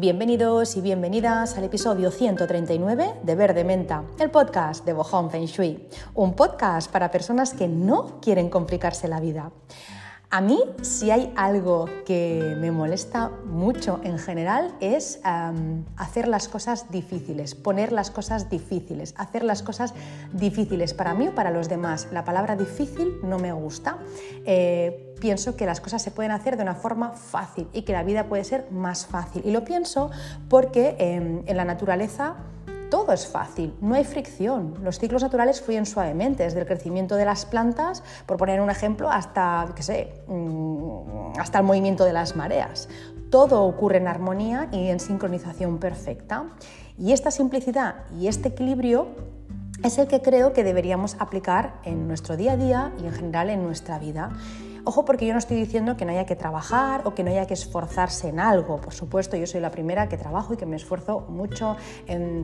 [0.00, 5.88] Bienvenidos y bienvenidas al episodio 139 de Verde Menta, el podcast de Bohong Feng Shui,
[6.14, 9.50] un podcast para personas que no quieren complicarse la vida.
[10.30, 15.20] A mí, si hay algo que me molesta mucho en general, es
[15.96, 19.94] hacer las cosas difíciles, poner las cosas difíciles, hacer las cosas
[20.34, 22.08] difíciles para mí o para los demás.
[22.12, 23.96] La palabra difícil no me gusta.
[24.44, 28.02] Eh, pienso que las cosas se pueden hacer de una forma fácil y que la
[28.02, 29.40] vida puede ser más fácil.
[29.46, 30.10] Y lo pienso
[30.50, 32.36] porque em, en la naturaleza
[32.90, 34.74] todo es fácil, no hay fricción.
[34.82, 39.10] Los ciclos naturales fluyen suavemente, desde el crecimiento de las plantas, por poner un ejemplo,
[39.10, 42.88] hasta, qué sé, mm, hasta el movimiento de las mareas.
[43.30, 46.46] Todo ocurre en armonía y en sincronización perfecta.
[46.98, 49.08] Y esta simplicidad y este equilibrio
[49.84, 53.50] es el que creo que deberíamos aplicar en nuestro día a día y en general
[53.50, 54.30] en nuestra vida.
[54.88, 57.46] Ojo porque yo no estoy diciendo que no haya que trabajar o que no haya
[57.46, 58.80] que esforzarse en algo.
[58.80, 61.76] Por supuesto, yo soy la primera que trabajo y que me esfuerzo mucho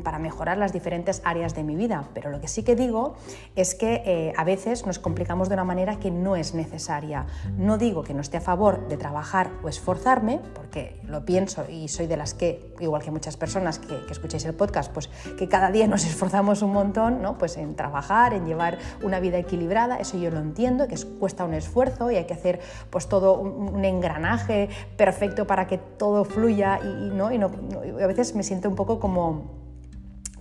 [0.03, 2.11] para mejorar las diferentes áreas de mi vida.
[2.13, 3.15] Pero lo que sí que digo
[3.57, 7.25] es que eh, a veces nos complicamos de una manera que no es necesaria.
[7.57, 11.89] No digo que no esté a favor de trabajar o esforzarme, porque lo pienso y
[11.89, 15.09] soy de las que, igual que muchas personas que, que escucháis el podcast, pues
[15.39, 17.39] que cada día nos esforzamos un montón ¿no?
[17.39, 19.97] pues en trabajar, en llevar una vida equilibrada.
[19.97, 23.85] Eso yo lo entiendo, que cuesta un esfuerzo y hay que hacer pues todo un,
[23.85, 27.33] engranaje perfecto para que todo fluya y, ¿no?
[27.33, 29.65] y a veces me siento un poco como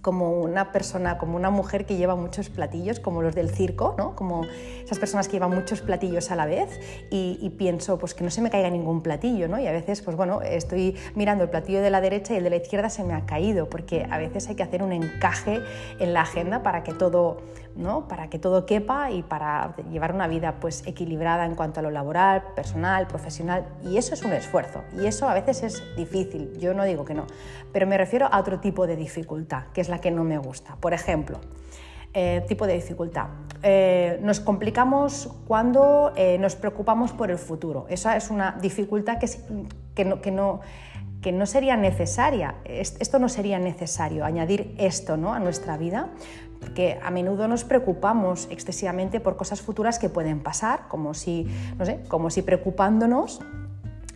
[0.03, 4.17] como una persona, como una mujer que lleva muchos platillos, como los del circo, ¿no?
[4.17, 4.45] como
[4.83, 6.77] esas personas que llevan muchos platillos a la vez
[7.09, 9.59] y, pienso pues que no se me caiga ningún platillo ¿no?
[9.59, 12.49] y a veces pues bueno, estoy mirando el platillo de la derecha y el de
[12.49, 15.61] la izquierda se me ha caído porque a veces hay que hacer un encaje
[15.99, 17.37] en la agenda para que todo,
[17.75, 18.07] ¿no?
[18.07, 21.89] para que todo quepa y para llevar una vida pues equilibrada en cuanto a lo
[21.89, 26.73] laboral, personal, profesional y eso es un esfuerzo y eso a veces es difícil, yo
[26.73, 27.25] no digo que no,
[27.71, 30.75] pero me refiero a otro tipo de dificultad que es que no me gusta.
[30.79, 31.39] Por ejemplo,
[32.13, 33.27] eh, tipo de dificultad.
[33.63, 37.85] Eh, nos complicamos cuando eh, nos preocupamos por el futuro.
[37.89, 39.27] Esa es una dificultad que,
[39.95, 40.61] que, no, que, no,
[41.21, 42.55] que no sería necesaria.
[42.65, 45.33] Esto no sería necesario, añadir esto ¿no?
[45.33, 46.09] a nuestra vida,
[46.63, 51.45] porque a menudo nos preocupamos excesivamente por cosas futuras que pueden pasar, como si,
[51.77, 53.41] no sé, como si preocupándonos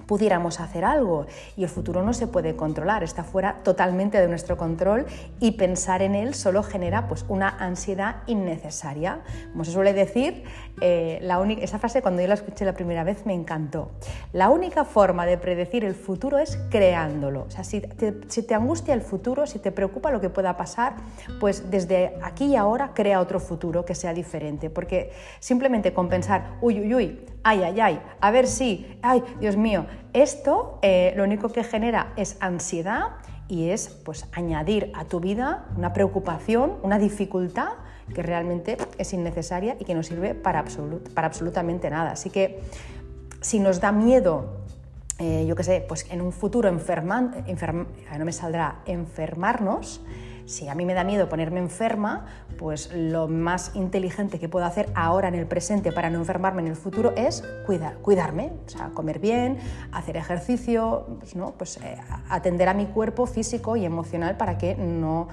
[0.06, 1.26] pudiéramos hacer algo
[1.58, 5.06] y el futuro no se puede controlar, está fuera totalmente de nuestro control
[5.42, 9.20] y pensar en él solo genera pues, una ansiedad innecesaria.
[9.52, 10.46] Como se suele decir,
[10.82, 11.20] eh,
[11.62, 13.92] esa frase cuando yo la escuché la primera vez me encantó.
[14.34, 17.46] La única forma de predecir el futuro es creándolo.
[17.48, 20.58] O sea, si te, si te angustia el futuro, si te preocupa lo que pueda
[20.58, 20.96] pasar,
[21.40, 26.58] pues desde aquí y ahora crea otro futuro que sea diferente, porque simplemente con pensar,
[26.62, 31.24] uy, uy, uy, ay, ay, ay, a ver si, ay, Dios mío, esto eh, lo
[31.24, 33.18] único que genera es ansiedad
[33.48, 37.70] y es pues añadir a tu vida una preocupación, una dificultad
[38.14, 40.64] que realmente es innecesaria y que no sirve para,
[41.14, 42.12] para absolutamente nada.
[42.12, 42.60] Así que
[43.42, 44.58] si nos da miedo
[45.20, 50.02] eh, yo qué sé, pues en un futuro no me saldrá enfermarnos,
[50.46, 52.26] si a mí me da miedo ponerme enferma,
[52.58, 56.68] pues lo más inteligente que puedo hacer ahora en el presente para no enfermarme en
[56.70, 59.58] el futuro es cuidar, cuidarme, o sea, comer bien,
[59.92, 61.52] hacer ejercicio, pues, ¿no?
[61.58, 61.98] pues, eh,
[62.30, 65.28] atender a mi cuerpo físico y emocional para que no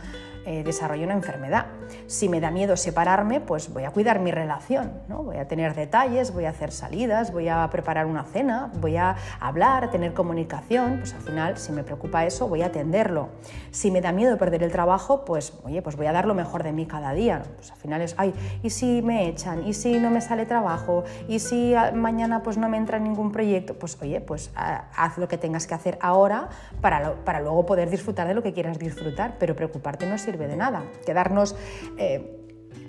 [0.47, 1.67] eh, desarrollo una enfermedad.
[2.07, 5.23] Si me da miedo separarme, pues voy a cuidar mi relación, ¿no?
[5.23, 9.17] voy a tener detalles, voy a hacer salidas, voy a preparar una cena, voy a
[9.41, 13.31] hablar, a tener comunicación, pues al final si me preocupa eso voy a atenderlo.
[13.71, 16.63] Si me da miedo perder el trabajo, pues oye, pues voy a dar lo mejor
[16.63, 17.43] de mí cada día.
[17.57, 19.67] Pues al final es, ay, ¿y si me echan?
[19.67, 21.05] ¿Y si no me sale trabajo?
[21.27, 23.75] ¿Y si mañana pues no me entra ningún proyecto?
[23.79, 26.49] Pues oye, pues haz lo que tengas que hacer ahora
[26.81, 30.57] para, para luego poder disfrutar de lo que quieras disfrutar, pero preocuparte no sirve de
[30.57, 30.85] nada.
[31.05, 31.57] Quedarnos
[31.99, 32.45] eh,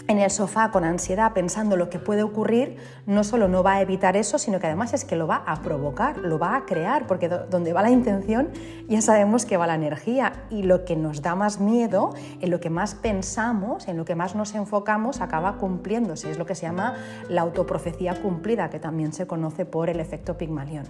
[0.08, 3.82] en el sofá con ansiedad pensando lo que puede ocurrir, no solo no va a
[3.82, 7.08] evitar eso, sino que además es que lo va a provocar, lo va a crear,
[7.08, 8.50] porque donde va la intención
[8.88, 12.60] ya sabemos que va la energía y lo que nos da más miedo, en lo
[12.60, 16.30] que más pensamos, en lo que más nos enfocamos, acaba cumpliéndose.
[16.30, 16.96] Es lo que se llama
[17.30, 20.86] la autoprofecía cumplida, que también se conoce por el efecto Pigmalión.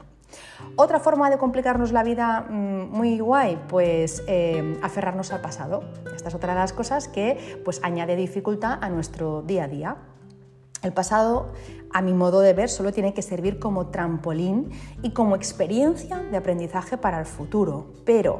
[0.75, 5.83] Otra forma de complicarnos la vida mm, muy guay, pues eh, aferrarnos al pasado.
[6.15, 9.97] Esta es otra de las cosas que pues, añade dificultad a nuestro día a día.
[10.81, 11.51] El pasado,
[11.93, 14.69] a mi modo de ver, solo tiene que servir como trampolín
[15.01, 17.87] y como experiencia de aprendizaje para el futuro.
[18.05, 18.39] Pero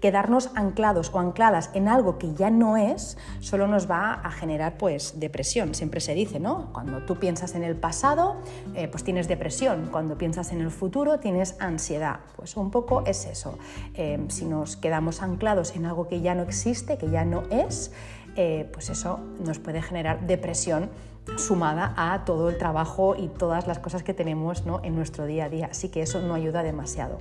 [0.00, 4.76] quedarnos anclados o ancladas en algo que ya no es, solo nos va a generar
[4.78, 5.74] pues depresión.
[5.74, 6.72] Siempre se dice, ¿no?
[6.72, 8.36] Cuando tú piensas en el pasado,
[8.74, 9.88] eh, pues tienes depresión.
[9.90, 12.20] Cuando piensas en el futuro, tienes ansiedad.
[12.36, 13.58] Pues un poco es eso.
[13.94, 17.92] Eh, si nos quedamos anclados en algo que ya no existe, que ya no es,
[18.36, 20.90] eh, pues eso nos puede generar depresión
[21.38, 25.48] sumada a todo el trabajo y todas las cosas que tenemos en nuestro día a
[25.48, 25.68] día.
[25.70, 27.18] Así que eso no ayuda demasiado.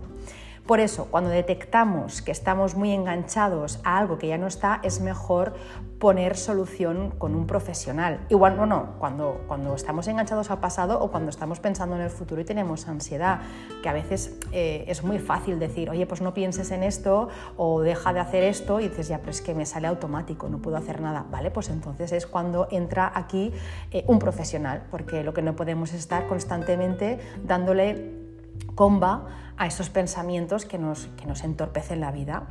[0.66, 5.00] Por eso, cuando detectamos que estamos muy enganchados a algo que ya no está, es
[5.00, 5.54] mejor
[6.00, 8.26] poner solución con un profesional.
[8.30, 12.10] Igual no, no, cuando, cuando estamos enganchados al pasado o cuando estamos pensando en el
[12.10, 13.42] futuro y tenemos ansiedad,
[13.84, 17.82] que a veces eh, es muy fácil decir, oye, pues no pienses en esto o
[17.82, 20.78] deja de hacer esto y dices, ya, pero es que me sale automático, no puedo
[20.78, 21.28] hacer nada.
[21.30, 23.54] Vale, pues entonces es cuando entra aquí
[23.92, 28.26] eh, un profesional, porque lo que no podemos es estar constantemente dándole
[28.74, 29.28] comba
[29.58, 32.44] a esos pensamientos que nos, que nos entorpecen la vida.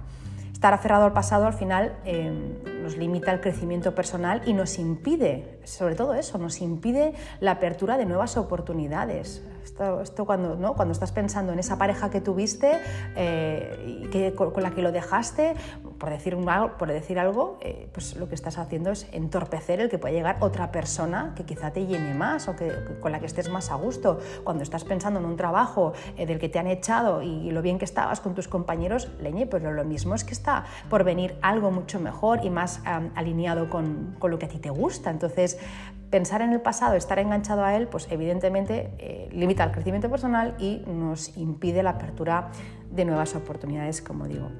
[0.53, 2.33] Estar aferrado al pasado al final eh,
[2.83, 7.99] nos limita el crecimiento personal y nos impide, sobre todo eso, nos impide la apertura
[7.99, 9.43] de nuevas oportunidades.
[9.65, 10.75] Esto, cuando, ¿no?
[10.75, 12.81] cuando estás pensando en esa pareja que tuviste,
[13.17, 15.55] eh, que, con, la que lo dejaste,
[15.99, 16.37] por decir,
[16.79, 20.37] por decir algo, eh, pues lo que estás haciendo es entorpecer el que pueda llegar
[20.41, 23.77] otra persona que quizá te llene más o que, con la que estés más a
[23.77, 24.19] gusto.
[24.45, 27.79] Cuando estás pensando en un trabajo eh, del que te han echado y, lo bien
[27.79, 31.71] que estabas con tus compañeros, leñe, pero lo mismo es que está por venir algo
[31.71, 32.83] mucho mejor y más
[33.15, 35.11] alineado con, con lo que a ti te gusta.
[35.11, 35.59] Entonces,
[36.11, 40.55] pensar en el pasado, estar enganchado a él, pues evidentemente eh, limita el crecimiento personal
[40.59, 42.51] y nos impide la apertura
[42.91, 44.51] de nuevas oportunidades, como digo.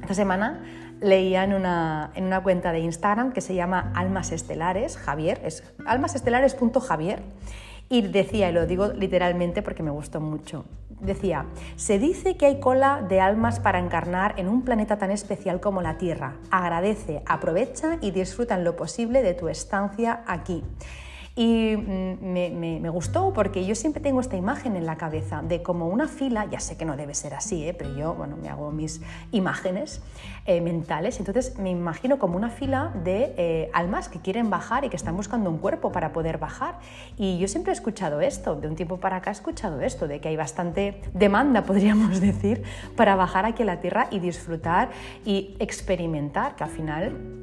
[0.00, 0.64] Esta semana
[1.00, 5.62] leía en una, en una cuenta de Instagram que se llama Almas Estelares, Javier, es
[5.86, 7.22] almasestelares.javier,
[7.88, 10.64] y decía, y lo digo literalmente porque me gustó mucho,
[11.02, 15.60] Decía, se dice que hay cola de almas para encarnar en un planeta tan especial
[15.60, 16.36] como la Tierra.
[16.52, 20.62] Agradece, aprovecha y disfruta en lo posible de tu estancia aquí.
[21.34, 25.88] Y mm, me, gustó porque yo siempre tengo esta imagen en la cabeza de como
[25.88, 27.72] una fila, ya sé que no debe ser así, ¿eh?
[27.72, 29.00] pero yo bueno, me hago mis
[29.30, 30.02] imágenes
[30.44, 34.90] eh, mentales, entonces me imagino como una fila de eh, almas que quieren bajar y
[34.90, 36.78] que están buscando un cuerpo para poder bajar.
[37.16, 40.20] Y yo siempre he escuchado esto, de un tiempo para acá he escuchado esto, de
[40.20, 42.62] que hay bastante demanda, podríamos decir,
[42.94, 44.90] para bajar aquí a la Tierra y disfrutar
[45.24, 47.41] y experimentar, que al final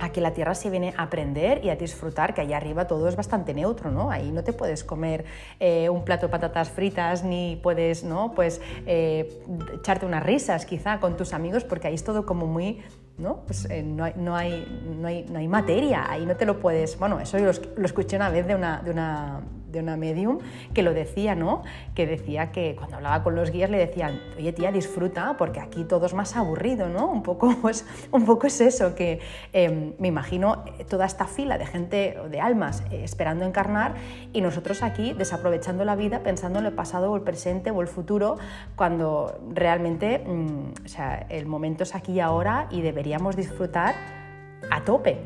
[0.00, 3.16] Aquí la tierra se viene a aprender y a disfrutar, que allá arriba todo es
[3.16, 4.10] bastante neutro, ¿no?
[4.10, 5.24] Ahí no te puedes comer
[5.60, 8.32] eh, un plato de patatas fritas ni puedes, ¿no?
[8.34, 9.42] Pues eh,
[9.74, 12.82] echarte unas risas quizá con tus amigos porque ahí es todo como muy
[13.18, 13.42] ¿no?
[13.46, 16.60] Pues eh, no, hay, no, hay, no, hay, no, hay, materia, ahí no te lo
[16.60, 16.96] puedes...
[16.98, 20.38] Bueno, eso lo, lo escuché una vez de una, de una, de una medium
[20.74, 21.62] que lo decía, ¿no?
[21.94, 25.84] Que decía que cuando hablaba con los guías le decían, oye tía, disfruta porque aquí
[25.84, 27.06] todo es más aburrido, ¿no?
[27.06, 29.20] Un poco, pues, un poco es eso, que
[29.52, 33.94] em, me imagino toda esta fila de gente, de almas eh, esperando encarnar
[34.32, 37.88] y nosotros aquí desaprovechando la vida, pensando en el pasado o el presente o el
[37.88, 38.38] futuro,
[38.76, 43.94] cuando realmente mm, o sea, el momento es aquí y ahora y deberíamos disfrutar
[44.70, 45.18] a tope.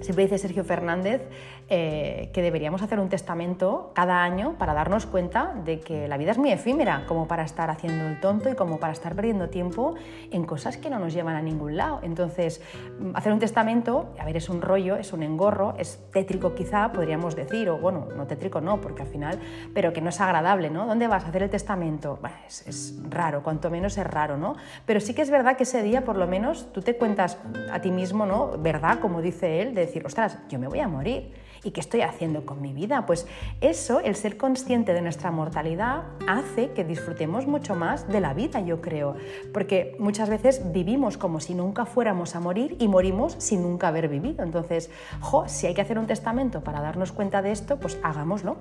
[0.00, 1.22] Siempre dice Sergio Fernández
[1.68, 6.32] eh, que deberíamos hacer un testamento cada año para darnos cuenta de que la vida
[6.32, 9.94] es muy efímera como para estar haciendo el tonto y como para estar perdiendo tiempo
[10.30, 12.00] en cosas que no nos llevan a ningún lado.
[12.02, 12.60] Entonces,
[13.00, 16.92] mm, hacer un testamento, a ver, es un rollo, es un engorro, es tétrico quizá,
[16.92, 19.38] podríamos decir, o bueno, no tétrico no, porque al final,
[19.72, 20.86] pero que no es agradable, ¿no?
[20.86, 22.18] ¿Dónde vas a hacer el testamento?
[22.46, 24.56] es, es raro, cuanto menos es raro, ¿no?
[24.84, 27.38] Pero sí que es verdad que ese día, por lo menos, tú te cuentas
[27.72, 28.58] a ti mismo, ¿no?
[28.58, 28.98] ¿Verdad?
[29.00, 31.32] Como dice él, de decir, ostras, yo me voy a morir
[31.64, 33.06] ¿Y qué estoy haciendo con mi vida?
[33.06, 33.26] Pues
[33.60, 38.60] eso, el ser consciente de nuestra mortalidad, hace que disfrutemos mucho más de la vida,
[38.60, 39.14] yo creo.
[39.52, 44.08] Porque muchas veces vivimos como si nunca fuéramos a morir y morimos sin nunca haber
[44.08, 44.42] vivido.
[44.42, 44.90] Entonces,
[45.20, 48.56] jo, si hay que hacer un testamento para darnos cuenta de esto, pues hagámoslo.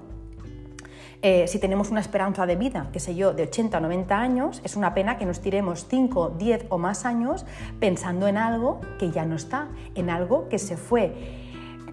[1.24, 4.62] Eh, si tenemos una esperanza de vida, qué sé yo, de 80 o 90 años,
[4.64, 7.46] es una pena que nos tiremos 5, 10 o más años
[7.80, 11.41] pensando en algo que ya no está, en algo que se fue.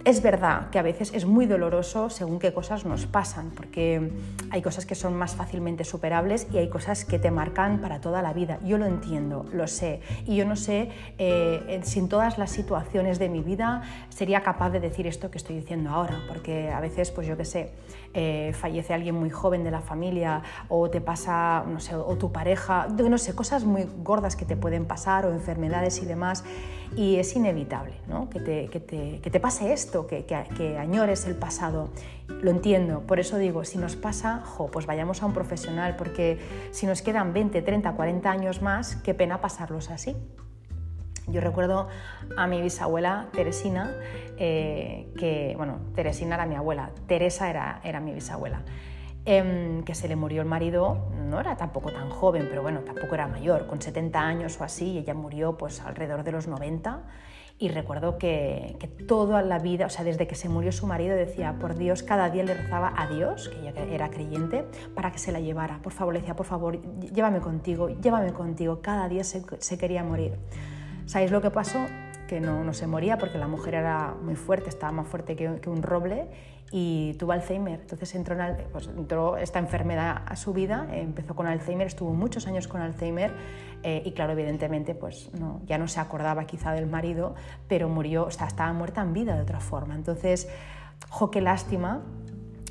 [0.09, 4.11] Es verdad que a veces es muy doloroso según qué cosas nos pasan, porque
[4.51, 8.23] hay cosas que son más fácilmente superables y hay cosas que te marcan para toda
[8.23, 8.59] la vida.
[8.65, 10.01] Yo lo entiendo, lo sé.
[10.25, 10.89] Y yo no sé
[11.19, 15.37] eh, si en todas las situaciones de mi vida sería capaz de decir esto que
[15.37, 17.75] estoy diciendo ahora, porque a veces, pues yo qué sé,
[18.15, 22.33] eh, fallece alguien muy joven de la familia o te pasa, no sé, o tu
[22.33, 26.45] pareja, no sé, cosas muy gordas que te pueden pasar o enfermedades y demás.
[26.97, 28.31] Y es inevitable ¿no?
[28.31, 31.91] que, te, que, te, que te pase esto que, añores el pasado.
[32.29, 36.39] Lo entiendo, por eso digo, si nos pasa, jo, pues vayamos a un profesional, porque
[36.71, 40.17] si nos quedan 20, 30, 40 años más, qué pena pasarlos así.
[41.27, 41.89] Yo recuerdo
[42.37, 43.95] a mi bisabuela Teresina,
[44.39, 48.63] eh, que, bueno, Teresina era mi abuela, Teresa era, era mi bisabuela.
[49.31, 53.15] Em, que se le murió el marido, no era tampoco tan joven, pero bueno, tampoco
[53.15, 57.03] era mayor, con 70 años o así, ella murió pues alrededor de los 90.
[57.61, 61.17] Y recuerdo que, que, toda la vida, o sea, desde que se murió su marido,
[61.17, 65.19] decía, por Dios, cada día le rezaba a Dios, que ella era creyente, para que
[65.19, 65.81] se la llevara.
[65.83, 68.81] Por favor, le decía, por favor, llévame contigo, llévame contigo.
[68.81, 70.37] Cada día se, se quería morir.
[71.07, 71.79] ¿Sabéis lo que pasó?
[72.29, 75.61] Que no, no, se moría porque la mujer era muy fuerte, estaba más fuerte que,
[75.61, 76.29] que un roble
[76.71, 77.81] y tuvo Alzheimer.
[77.81, 78.91] Entonces entró, en, pues
[79.41, 83.33] esta enfermedad a su vida, empezó con Alzheimer, estuvo muchos años con Alzheimer
[83.83, 85.31] eh, y claro, evidentemente pues
[85.67, 87.35] ya no se acordaba quizá del marido,
[87.69, 89.95] pero murió, o sea, estaba muerta en vida de otra forma.
[89.95, 90.49] Entonces,
[91.09, 92.03] jo, qué lástima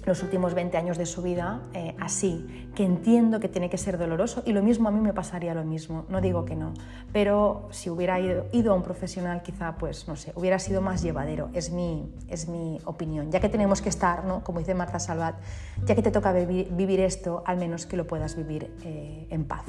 [0.08, 3.98] los últimos 20 años de su vida eh, así, que entiendo que tiene que ser
[3.98, 6.74] doloroso y lo mismo a mí me pasaría lo mismo, no digo que no,
[7.12, 11.02] pero si hubiera ido, ido a un profesional quizá pues no sé, hubiera sido más
[11.04, 14.44] llevadero, es mi, es mi opinión, ya que tenemos que estar, ¿no?
[14.44, 15.36] como dice Marta Salvat,
[15.86, 19.66] ya que te toca vivir, esto, al menos que lo puedas vivir eh, en paz.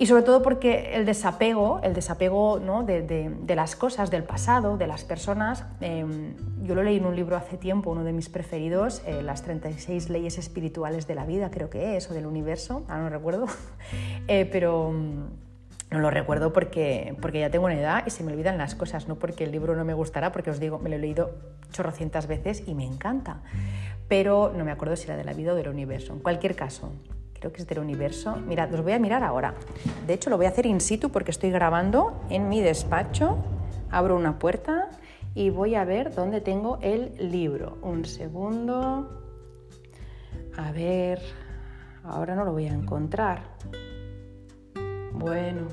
[0.00, 2.84] Y sobre todo porque el desapego, el desapego ¿no?
[2.84, 7.36] de, las cosas, del pasado, de las personas, em, yo lo leí en un libro
[7.36, 11.68] hace tiempo, uno de mis preferidos, eh, Las 36 leyes espirituales de la vida, creo
[11.68, 13.44] que es, o del universo, ahora no recuerdo,
[14.26, 18.32] eh, pero mm, no lo recuerdo porque, porque ya tengo una edad y se me
[18.32, 20.96] olvidan las cosas, no porque el libro no me gustará, porque os digo, me lo
[20.96, 21.32] he leído
[21.72, 23.42] chorrocientas veces y me encanta,
[24.08, 26.14] pero no me acuerdo si era de la vida o del universo.
[26.14, 26.90] En cualquier caso,
[27.40, 28.36] creo que es del universo.
[28.36, 29.54] Mirad, los voy a mirar ahora.
[30.06, 33.38] De hecho, lo voy a hacer in situ porque estoy grabando en mi despacho.
[33.90, 34.90] Abro una puerta
[35.34, 37.78] y voy a ver dónde tengo el libro.
[37.82, 39.22] Un segundo.
[40.56, 41.20] A ver,
[42.04, 43.56] ahora no lo voy a encontrar.
[45.12, 45.66] Bueno,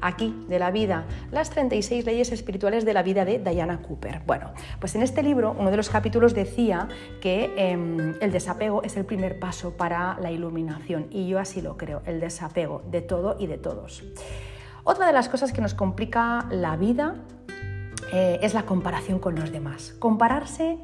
[0.00, 4.22] aquí, de la vida, las 36 leyes espirituales de la vida de Diana Cooper.
[4.26, 6.88] Bueno, pues en este libro, uno de los capítulos decía
[7.20, 11.76] que em, el desapego es el primer paso para la iluminación y yo así lo
[11.76, 14.04] creo, el desapego de todo y de todos.
[14.84, 17.16] Otra de las cosas que nos complica la vida
[18.12, 19.94] eh, es la comparación con los demás.
[19.98, 20.78] Compararse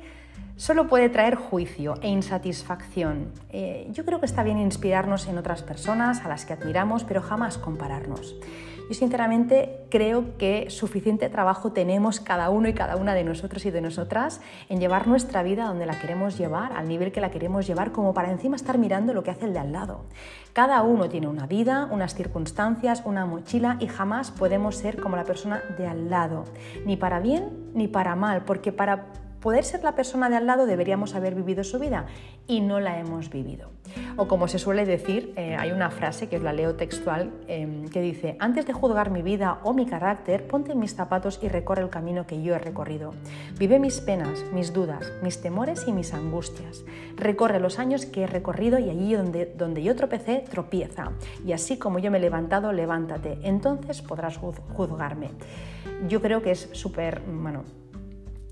[0.57, 3.33] solo puede traer juicio e insatisfacción.
[3.51, 7.23] Eh, yo creo que está bien inspirarnos en otras personas a las que admiramos, pero
[7.23, 8.37] jamás compararnos.
[8.89, 13.73] Yo sinceramente creo que suficiente trabajo tenemos cada uno y cada una de nosotros y
[13.73, 17.67] de nosotras en llevar nuestra vida donde la queremos llevar, al nivel que la queremos
[17.67, 20.05] llevar, como para encima estar mirando lo que hace el de al lado.
[20.53, 25.25] Cada uno tiene una vida, unas circunstancias, una mochila y jamás podemos ser como la
[25.25, 26.45] persona de al lado,
[26.85, 29.07] ni para bien ni para mal, porque para
[29.47, 32.07] poder ser la persona de al lado deberíamos haber vivido su vida
[32.49, 33.71] y no la hemos vivido.
[34.17, 37.87] O como se suele decir, eh, hay una frase que os la leo textual em,
[37.87, 41.49] que dice, antes de juzgar mi vida o mi carácter, ponte en mis zapatos y
[41.49, 43.15] recorre el camino que yo he recorrido.
[43.57, 46.85] Vive mis penas, mis dudas, mis temores y mis angustias.
[47.15, 51.13] Recorre los años que he recorrido y allí donde, donde yo tropecé, tropieza.
[51.47, 53.39] Y así como yo me he levantado, levántate.
[53.45, 55.31] Entonces podrás juzgarme.
[56.09, 57.63] Yo creo que es súper, bueno,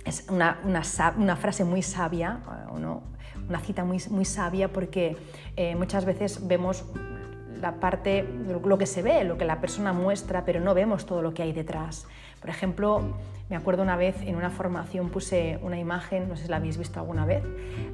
[0.05, 2.41] es una, una, frase muy sabia,
[2.79, 3.03] ¿no?
[3.49, 5.17] una cita muy, muy sabia porque
[5.57, 6.85] eh, muchas veces vemos
[7.61, 11.23] la parte, lo que se ve, lo que la persona muestra, pero no vemos todo
[11.23, 12.07] lo que hay detrás.
[12.41, 13.17] Por ejemplo,
[13.51, 16.79] me acuerdo una vez en una formación puse una imagen, no sé si la habéis
[16.79, 17.45] visto alguna vez,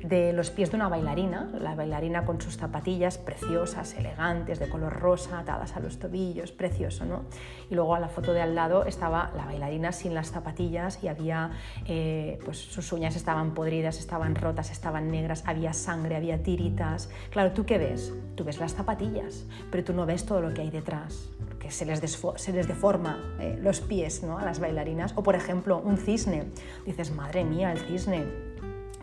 [0.02, 4.92] de los pies de una bailarina, la bailarina con sus zapatillas preciosas, elegantes, de color
[4.92, 7.24] rosa, atadas a los tobillos, precioso, ¿no?
[7.68, 11.08] Y luego a la foto de al lado estaba la bailarina sin las zapatillas y
[11.08, 11.50] había,
[11.86, 17.10] eh, pues sus uñas estaban podridas, estaban rotas, estaban negras, había sangre, había tiritas.
[17.30, 18.14] Claro, ¿tú qué ves?
[18.36, 21.28] Tú ves las zapatillas, pero tú no ves todo lo que hay detrás,
[21.70, 24.38] se les, deforma eh, los pies ¿no?
[24.38, 25.12] a las bailarinas.
[25.16, 26.50] O por ejemplo, un cisne.
[26.84, 28.26] Dices, madre mía, el cisne,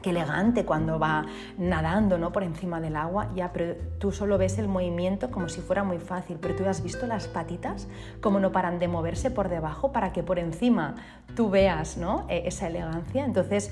[0.01, 1.25] qué elegante cuando va
[1.57, 2.31] nadando ¿no?
[2.31, 5.97] por encima del agua, ya, pero tú solo ves el movimiento como si fuera muy
[5.99, 7.87] fácil, pero tú has visto las patitas,
[8.21, 10.95] como no paran de moverse por debajo para que por encima
[11.35, 12.25] tú veas ¿no?
[12.29, 13.25] E, esa elegancia.
[13.25, 13.71] Entonces,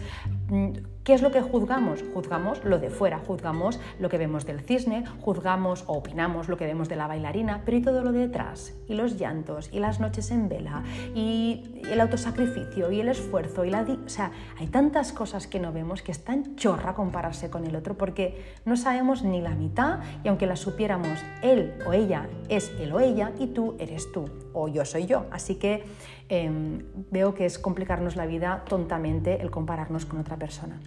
[1.05, 2.03] ¿Qué es lo que juzgamos?
[2.15, 6.65] Juzgamos lo de fuera, juzgamos lo que vemos del cisne, juzgamos o opinamos lo que
[6.65, 8.73] vemos de la bailarina, pero ¿y todo lo de detrás?
[8.87, 10.83] Y los llantos, y las noches en vela,
[11.13, 13.81] y el autosacrificio, y el esfuerzo, y la...
[13.81, 17.75] O sea, hay tantas cosas que no vemos que es tan chorra compararse con el
[17.75, 22.71] otro porque no sabemos ni la mitad y aunque la supiéramos, él o ella es
[22.79, 25.25] él o ella y tú eres tú o yo soy yo.
[25.31, 25.83] Así que
[26.29, 30.79] em, veo que es complicarnos la vida tontamente el compararnos con persona.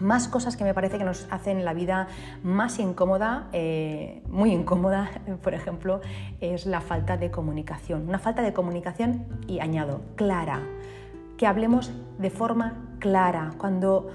[0.00, 2.08] Más cosas que me parece que nos hacen la vida
[2.42, 5.10] más incómoda, eh, muy incómoda,
[5.42, 6.00] por ejemplo,
[6.40, 8.08] es la falta de comunicación.
[8.08, 10.60] Una falta de comunicación, y añado, clara.
[11.36, 13.52] Que hablemos de forma clara.
[13.58, 14.10] Cuando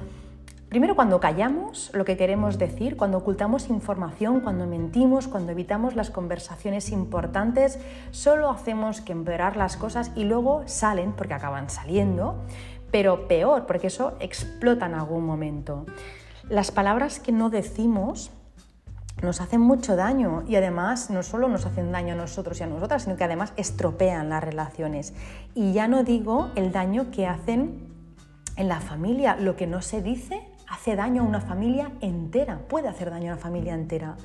[0.70, 6.10] Primero cuando callamos lo que queremos decir, cuando ocultamos información, cuando mentimos, cuando evitamos las
[6.10, 7.80] conversaciones importantes,
[8.12, 12.44] solo hacemos que empeorar las cosas y luego salen, porque acaban saliendo,
[12.91, 15.86] pero peor, porque eso explota en algún momento.
[16.50, 18.32] Las palabras que no decimos
[19.22, 22.67] nos hacen mucho daño y además no solo nos hacen daño a nosotros y a
[22.67, 25.13] nosotras, sino que además estropean las relaciones.
[25.56, 27.88] Y ya no digo el daño que hacen
[28.56, 32.88] en la familia, lo que no se dice hace daño a una familia entera, puede
[32.88, 34.17] hacer daño a una familia entera.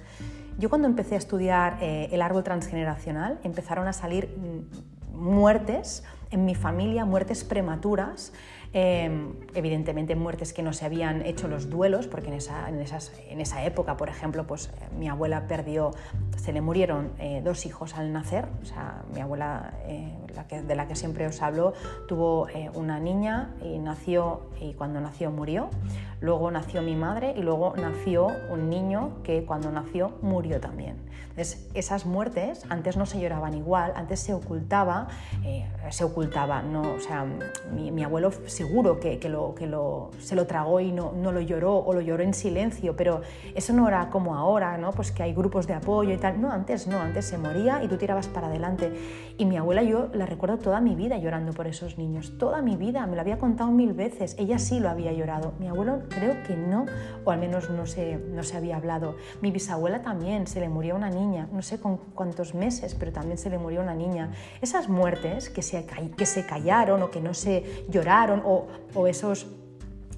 [0.59, 4.92] Yo cuando empecé a estudiar eh, el árbol transgeneracional empezaron a salir mm,
[5.23, 8.33] muertes en mi familia, muertes prematuras,
[8.75, 13.13] Em, evidentemente muertes que no se habían hecho los duelos, porque en esa, en esas,
[13.29, 15.91] en esa época, por ejemplo, pues eh, mi abuela perdió,
[16.39, 20.63] se le murieron eh, dos hijos al nacer, o sea, mi abuela, eh, la que,
[20.63, 21.75] de la que siempre os hablo,
[22.09, 25.69] tuvo una niña y nació, y cuando nació murió,
[26.21, 30.97] luego nació mi madre y luego nació un niño que cuando nació murió también.
[31.33, 35.09] Entonces, esas muertes antes no se lloraban igual, antes se ocultaba,
[35.91, 37.27] se ocultaba, no, o sea,
[37.73, 41.79] mi, abuelo seguro que, lo, que lo, se lo tragó y no, no, lo lloró
[41.79, 43.23] o lo lloró en silencio, pero
[43.55, 44.93] eso no era como ahora, ¿no?
[44.93, 46.41] Pues que hay grupos de apoyo y tal.
[46.41, 48.93] No, antes no, antes se moría y tú tirabas para adelante.
[49.39, 52.77] Y mi abuela yo la recuerdo toda mi vida llorando por esos niños, toda mi
[52.77, 56.43] vida, me lo había contado mil veces, ella sí lo había llorado, mi abuelo creo
[56.43, 56.85] que no,
[57.25, 59.17] o al menos no se, no se había hablado.
[59.41, 63.39] Mi bisabuela también, se le murió una niña, no sé con cuántos meses, pero también
[63.39, 64.33] se le murió una niña.
[64.61, 65.87] Esas muertes que se,
[66.17, 69.47] que se callaron o que no se lloraron o, esos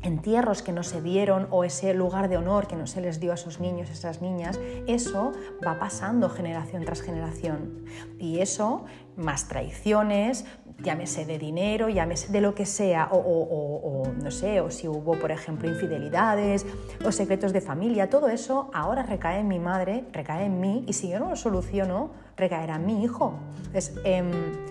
[0.03, 3.33] entierros que no se dieron o ese lugar de honor que no se les dio
[3.33, 5.33] a esos niños, esas niñas, eso
[5.67, 7.87] va pasando generación tras generación.
[8.19, 8.85] Y eso,
[9.17, 10.45] más traiciones,
[10.83, 15.31] llámese de dinero, llámese de lo que sea, o, no sé, o si hubo, por
[15.31, 16.67] ejemplo, infidelidades
[17.05, 20.93] o secretos de familia, todo eso ahora recae en mi madre, recae en mí, y
[20.93, 23.35] si yo no lo soluciono, recaerá en mi hijo.
[23.67, 24.31] Entonces, em,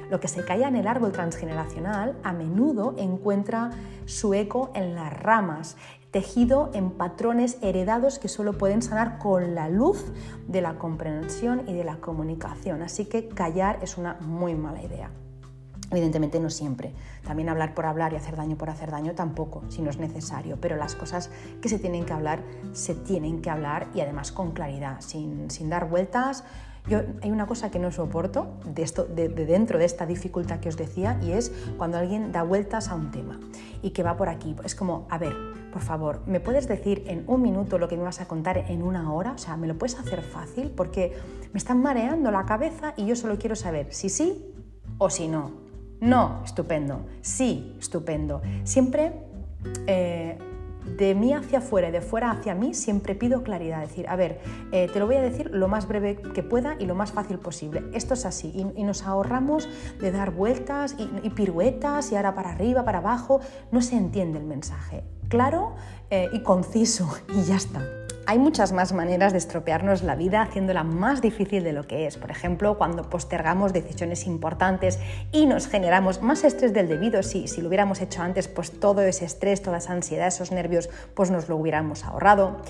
[0.10, 3.72] lo que se calla en el árbol transgeneracional a menudo encuentra
[4.06, 5.78] su eco en las ramas,
[6.12, 10.12] tejido en patrones heredados que solo pueden sanar con la luz
[10.48, 12.84] de la comprensión y de la comunicación.
[12.84, 15.10] Así que callar es una muy mala idea.
[15.94, 16.92] Evidentemente no siempre.
[17.24, 20.58] También hablar por hablar y hacer daño por hacer daño tampoco, si no es necesario.
[20.60, 21.30] Pero las cosas
[21.62, 25.88] que se tienen que hablar, se tienen que hablar y además con claridad, sin, dar
[25.88, 26.46] vueltas.
[26.88, 30.70] Yo, hay una cosa que no soporto de, esto, de, dentro de esta dificultad que
[30.70, 33.40] os decía y es cuando alguien da vueltas a un tema
[33.84, 34.56] y que va por aquí.
[34.66, 35.34] Es como, a ver,
[35.72, 38.82] por favor, ¿me puedes decir en un minuto lo que me vas a contar en
[38.82, 39.34] una hora?
[39.34, 40.72] O sea, ¿me lo puedes hacer fácil?
[40.72, 41.14] Porque
[41.54, 44.44] me están mareando la cabeza y yo solo quiero saber si sí
[44.98, 45.63] o si no.
[46.04, 47.06] No, estupendo.
[47.22, 48.42] Sí, estupendo.
[48.66, 49.14] Siempre
[49.88, 50.38] eh,
[50.98, 53.80] de mí hacia afuera y de fuera hacia mí, siempre pido claridad.
[53.80, 54.42] Decir, a ver,
[54.74, 57.40] eh, te lo voy a decir lo más breve que pueda y lo más fácil
[57.40, 57.84] posible.
[57.94, 58.52] Esto es así.
[58.76, 59.70] Y, nos ahorramos
[60.02, 63.40] de dar vueltas y, piruetas y ahora para arriba, para abajo.
[63.72, 65.06] No se entiende el mensaje.
[65.30, 65.76] Claro
[66.10, 68.03] eh, y conciso y ya está.
[68.26, 72.16] Hay muchas más maneras de estropearnos la vida haciéndola más difícil de lo que es.
[72.16, 74.98] Por ejemplo, cuando postergamos decisiones importantes
[75.34, 77.22] y nos generamos más estrés del debido.
[77.22, 80.90] Si, si lo hubiéramos hecho antes, pues todo ese estrés, toda esa ansiedad, esos nervios,
[81.16, 82.62] pues nos lo hubiéramos ahorrado.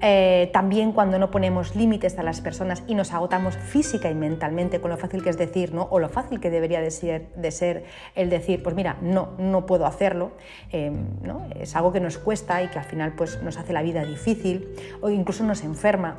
[0.00, 4.80] Eh, también cuando no ponemos límites a las personas y nos agotamos física y mentalmente
[4.80, 5.88] con lo fácil que es decir, ¿no?
[5.90, 9.66] o lo fácil que debería de ser, de ser el decir, pues mira, no, no
[9.66, 10.32] puedo hacerlo.
[10.70, 10.90] Eh,
[11.22, 11.46] ¿no?
[11.54, 14.70] Es algo que nos cuesta y que al final pues, nos hace la vida difícil
[15.02, 16.16] o incluso nos enferma.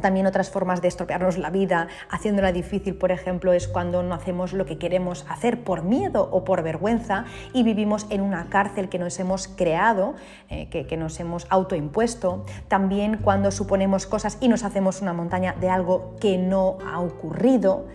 [0.00, 4.52] También otras formas de estropearnos la vida, haciéndola difícil, por ejemplo, es cuando no hacemos
[4.52, 8.98] lo que queremos hacer por miedo o por vergüenza y vivimos en una cárcel que
[8.98, 10.14] nos hemos creado,
[10.48, 12.44] eh, que, que, nos hemos autoimpuesto.
[12.68, 17.86] También cuando suponemos cosas y nos hacemos una montaña de algo que no ha ocurrido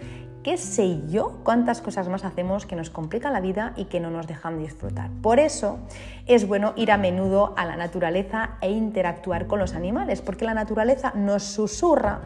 [0.43, 4.12] qué sé yo cuántas cosas más hacemos que nos complican la vida y que no
[4.12, 5.10] nos dejan disfrutar.
[5.21, 5.79] Por eso
[6.27, 10.53] es bueno ir a menudo a la naturaleza e interactuar con los animales, porque la
[10.53, 12.21] naturaleza nos susurra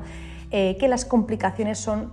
[0.51, 2.11] eh, que las complicaciones son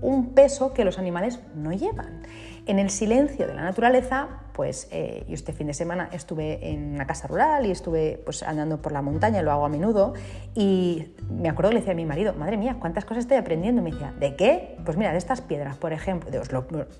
[0.00, 2.22] un peso que los animales no llevan.
[2.66, 4.28] En el silencio de la naturaleza
[4.60, 8.42] pues eh, yo este fin de semana estuve en una casa rural y estuve pues,
[8.42, 10.12] andando por la montaña, lo hago a menudo,
[10.54, 13.80] y me acuerdo que le decía a mi marido, madre mía, ¿cuántas cosas estoy aprendiendo?
[13.80, 14.76] Me decía, ¿de qué?
[14.84, 16.28] Pues mira, de estas piedras, por ejemplo,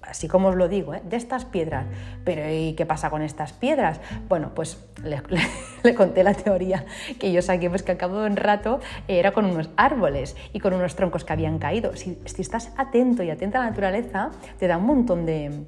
[0.01, 1.03] así como os lo digo, ¿eh?
[1.05, 1.85] de estas piedras.
[2.25, 4.01] Pero ¿y qué pasa con estas piedras?
[4.27, 4.83] Bueno, pues
[5.83, 6.87] le, conté la teoría
[7.19, 10.61] que yo saqué, pues que al cabo de un rato era con unos árboles y
[10.61, 11.95] con unos troncos que habían caído.
[11.95, 15.67] Si, si estás atento y atenta a la naturaleza, te da un montón de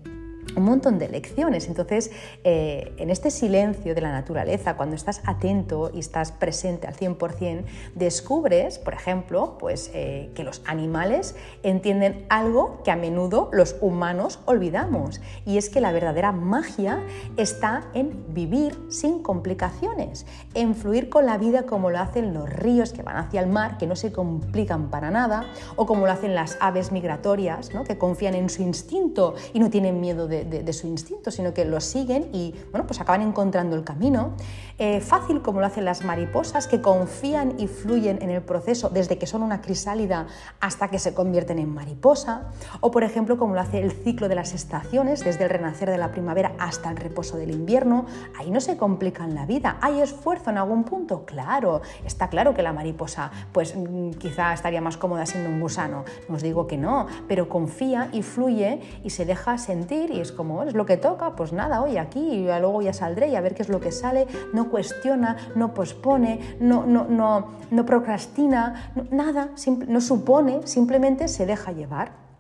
[0.57, 1.69] un montón de lecciones.
[1.69, 2.11] Entonces,
[2.45, 7.65] eh, en este silencio de la naturaleza, cuando estás atento y estás presente al 100%,
[7.95, 14.41] descubres, por ejemplo, pues, eh, que los animales entienden algo que a menudo los humanos
[14.45, 15.21] olvidamos.
[15.47, 17.01] Y es que la verdadera magia
[17.37, 22.93] está en vivir sin complicaciones, en fluir con la vida como lo hacen los ríos
[22.93, 25.45] que van hacia el mar, que no se complican para nada,
[25.77, 30.01] o como lo hacen las aves migratorias, que confían en su instinto y no tienen
[30.01, 34.35] miedo de, su instinto, sino que lo siguen y bueno, pues acaban encontrando el camino.
[34.79, 39.19] Eh, fácil como lo hacen las mariposas, que confían y fluyen en el proceso desde
[39.19, 40.27] que son una crisálida
[40.61, 42.51] hasta que se convierten en mariposa.
[42.81, 45.99] O por ejemplo, como lo hace el ciclo de las estaciones, desde el renacer de
[45.99, 48.07] la primavera hasta el reposo del invierno.
[48.39, 49.77] Ahí no se complican la vida.
[49.81, 51.25] ¿Hay esfuerzo en algún punto?
[51.25, 56.05] Claro, está claro que la mariposa pues mm, quizá estaría más cómoda siendo un gusano.
[56.29, 60.63] No os digo que no, pero confía y fluye y se deja sentir es como
[60.63, 63.55] es lo que toca, pues nada, hoy aquí y luego ya saldré y a ver
[63.55, 69.51] qué es lo que sale, no cuestiona, no pospone, no, no, no, no procrastina, nada,
[69.89, 72.32] no supone, simplemente se deja llevar.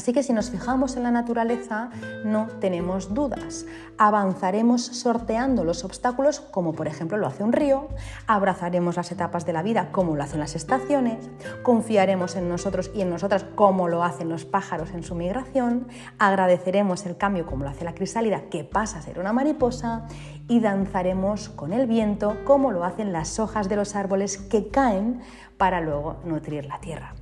[0.00, 1.90] Así que si nos fijamos en la naturaleza,
[2.24, 3.66] no tenemos dudas.
[3.98, 7.86] Avanzaremos sorteando los obstáculos como por ejemplo lo hace un río,
[8.26, 11.28] abrazaremos las etapas de la vida como lo hacen las estaciones,
[11.62, 15.86] confiaremos en nosotros y en nosotras como lo hacen los pájaros en su migración,
[16.18, 20.06] agradeceremos el cambio como lo hace la crisálida que pasa a ser una mariposa
[20.48, 25.20] y danzaremos con el viento como lo hacen las hojas de los árboles que caen
[25.58, 27.19] para luego nutrir la tierra.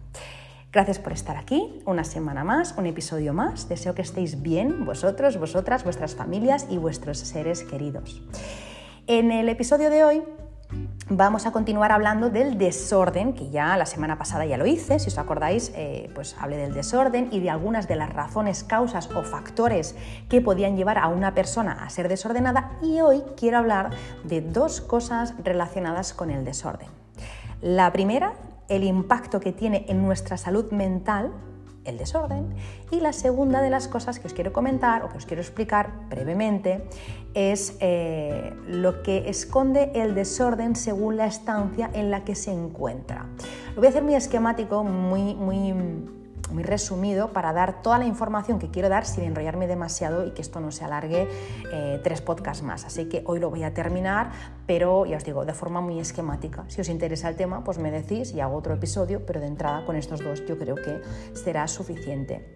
[0.78, 3.68] Gracias por estar aquí, una semana más, un episodio más.
[3.68, 8.22] Deseo que estéis bien vosotros, vosotras, vuestras familias y vuestros seres queridos.
[9.08, 10.22] En el episodio de hoy
[11.08, 15.08] vamos a continuar hablando del desorden, que ya la semana pasada ya lo hice, si
[15.08, 19.24] os acordáis, eh, pues hablé del desorden y de algunas de las razones, causas o
[19.24, 19.96] factores
[20.28, 23.90] que podían llevar a una persona a ser desordenada y hoy quiero hablar
[24.22, 26.86] de dos cosas relacionadas con el desorden.
[27.60, 28.34] La primera
[28.68, 31.32] el impacto que tiene en nuestra salud mental
[31.84, 32.54] el desorden.
[32.90, 35.90] Y la segunda de las cosas que os quiero comentar o que os quiero explicar
[36.10, 36.84] brevemente
[37.34, 43.26] es eh, lo que esconde el desorden según la estancia en la que se encuentra.
[43.74, 45.72] Lo voy a hacer muy esquemático, muy, muy
[46.50, 50.42] muy resumido para dar toda la información que quiero dar sin enrollarme demasiado y que
[50.42, 51.28] esto no se alargue
[51.72, 52.84] eh, tres podcasts más.
[52.84, 54.30] Así que hoy lo voy a terminar,
[54.66, 56.64] pero ya os digo, de forma muy esquemática.
[56.68, 59.84] Si os interesa el tema, pues me decís y hago otro episodio, pero de entrada
[59.84, 61.00] con estos dos yo creo que
[61.34, 62.54] será suficiente.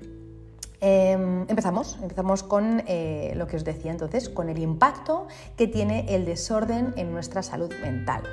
[0.81, 6.13] Em, empezamos, empezamos con eh, lo que os decía entonces, con el impacto que tiene
[6.13, 8.25] el desorden en nuestra salud mental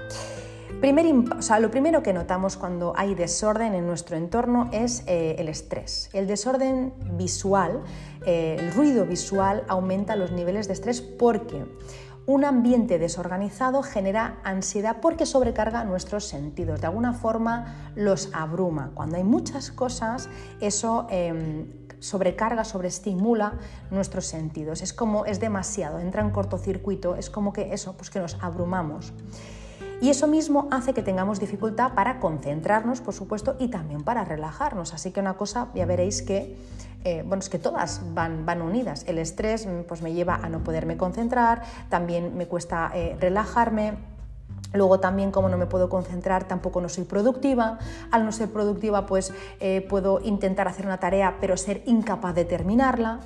[1.59, 6.09] lo primero que notamos cuando hay desorden en nuestro entorno es eh, el estrés.
[6.13, 7.81] El desorden visual,
[8.25, 11.65] eh, el ruido visual aumenta los niveles de estrés porque
[12.29, 18.91] un ambiente desorganizado genera ansiedad porque sobrecarga nuestros sentidos, de alguna forma los abruma.
[18.93, 20.29] Cuando hay muchas cosas,
[20.61, 21.65] eso em,
[21.99, 23.53] sobrecarga, sobreestimula
[23.89, 24.83] nuestros sentidos.
[24.83, 29.11] Es como es demasiado, entra en cortocircuito, es como que eso, pues que nos abrumamos.
[30.01, 34.93] Y eso mismo hace que tengamos dificultad para concentrarnos, por supuesto, y también para relajarnos.
[34.93, 36.55] Así que una cosa, ya veréis que,
[37.03, 39.03] eh, bueno, es que todas van, van unidas.
[39.07, 43.97] El estrés mm, pues, me lleva a no poderme concentrar, también me cuesta eh, relajarme.
[44.71, 47.79] Luego también como no me puedo concentrar tampoco no soy productiva.
[48.11, 52.45] Al no ser productiva pues eh, puedo intentar hacer una tarea pero ser incapaz de
[52.45, 53.21] terminarla.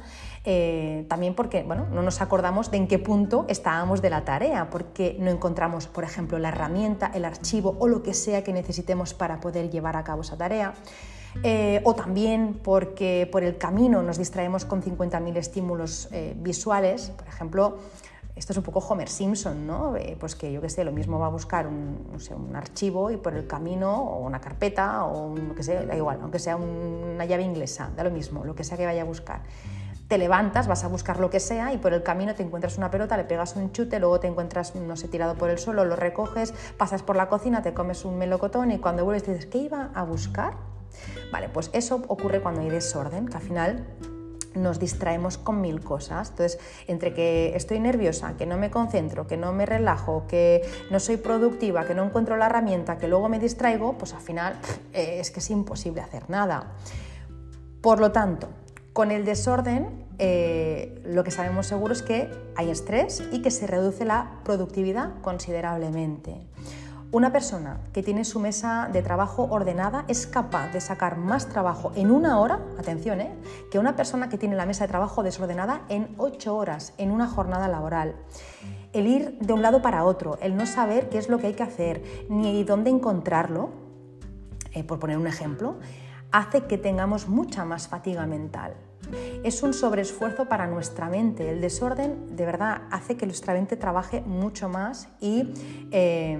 [0.45, 4.69] Eh, también porque bueno, no nos acordamos de en qué punto estábamos de la tarea,
[4.69, 9.13] porque no encontramos, por ejemplo, la herramienta, el archivo o lo que sea que necesitemos
[9.13, 10.73] para poder llevar a cabo esa tarea.
[11.43, 17.77] Eh, o también porque por el camino nos distraemos con 50.000 estímulos visuales, por ejemplo,
[18.35, 19.95] esto es un poco Homer Simpson, ¿no?
[19.95, 23.17] Eh, pues que yo que sé, lo mismo va a buscar un, un, archivo y
[23.17, 27.25] por el camino, o una carpeta, o lo que sea, da igual, aunque sea una
[27.25, 29.41] llave inglesa, da lo mismo, lo que sea que vaya a buscar.
[30.13, 32.91] Te levantas, vas a buscar lo que sea y por el camino te encuentras una
[32.91, 35.95] pelota, le pegas un chute, luego te encuentras, no sé, tirado por el suelo, lo
[35.95, 39.89] recoges, pasas por la cocina, te comes un melocotón y cuando vuelves dices, ¿qué iba
[39.95, 40.53] a buscar?
[41.31, 43.87] Vale, pues eso ocurre cuando hay desorden, que al final
[44.53, 46.29] nos distraemos con mil cosas.
[46.29, 50.99] Entonces, entre que estoy nerviosa, que no me concentro, que no me relajo, que no
[50.99, 54.59] soy productiva, que no encuentro la herramienta, que luego me distraigo, pues al final
[54.93, 56.73] eh, es que es imposible hacer nada.
[57.81, 58.49] Por lo tanto,
[58.93, 63.67] con el desorden, eh, lo que sabemos seguro es que hay estrés y que se
[63.67, 66.41] reduce la productividad considerablemente.
[67.13, 71.91] Una persona que tiene su mesa de trabajo ordenada es capaz de sacar más trabajo
[71.95, 73.31] en una hora, atención, ¿eh?
[73.69, 77.27] que una persona que tiene la mesa de trabajo desordenada en ocho horas, en una
[77.27, 78.15] jornada laboral.
[78.93, 81.53] El ir de un lado para otro, el no saber qué es lo que hay
[81.53, 83.69] que hacer, ni dónde encontrarlo,
[84.71, 85.75] eh, por poner un ejemplo,
[86.31, 88.73] hace que tengamos mucha más fatiga mental.
[89.43, 91.49] Es un sobreesfuerzo para nuestra mente.
[91.49, 95.53] El desorden de verdad hace que nuestra mente trabaje mucho más y
[95.91, 96.37] eh,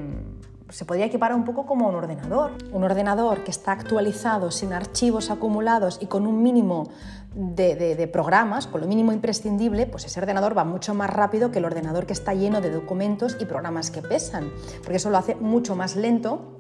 [0.70, 2.52] se podría equipar un poco como un ordenador.
[2.72, 6.90] Un ordenador que está actualizado, sin archivos acumulados y con un mínimo
[7.36, 11.66] de, programas, con lo mínimo imprescindible, pues ese ordenador va mucho más rápido que el
[11.66, 15.76] ordenador que está lleno de documentos y programas que pesan, porque eso lo hace mucho
[15.76, 16.58] más lento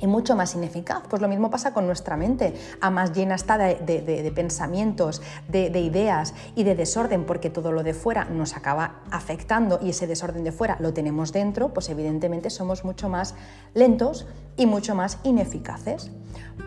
[0.00, 1.02] y mucho más ineficaz.
[1.08, 2.54] Pues lo mismo pasa con nuestra mente.
[2.80, 7.94] A más llena está de, pensamientos, de, ideas y de desorden, porque todo lo de
[7.94, 12.84] fuera nos acaba afectando y ese desorden de fuera lo tenemos dentro, pues evidentemente somos
[12.84, 13.34] mucho más
[13.74, 16.10] lentos y mucho más ineficaces.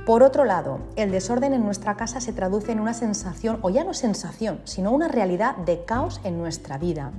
[0.05, 3.83] Por otro lado, el desorden en nuestra casa se traduce en una sensación, o ya
[3.83, 7.11] no sensación, sino una realidad de caos en nuestra vida.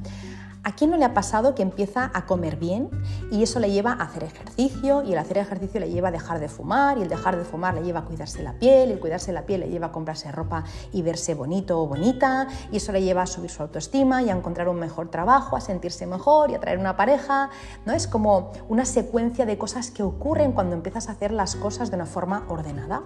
[0.64, 2.88] ¿A quién no le ha pasado que empieza a comer bien
[3.32, 6.38] y eso le lleva a hacer ejercicio y el hacer ejercicio le lleva a dejar
[6.38, 9.00] de fumar y el dejar de fumar le lleva a cuidarse la piel y el
[9.00, 12.92] cuidarse la piel le lleva a comprarse ropa y verse bonito o bonita y eso
[12.92, 16.52] le lleva a subir su autoestima y a encontrar un mejor trabajo, a sentirse mejor
[16.52, 17.50] y a traer una pareja?
[17.84, 17.92] ¿no?
[17.92, 21.96] Es como una secuencia de cosas que ocurren cuando empiezas a hacer las cosas de
[21.96, 23.02] una forma ordenada.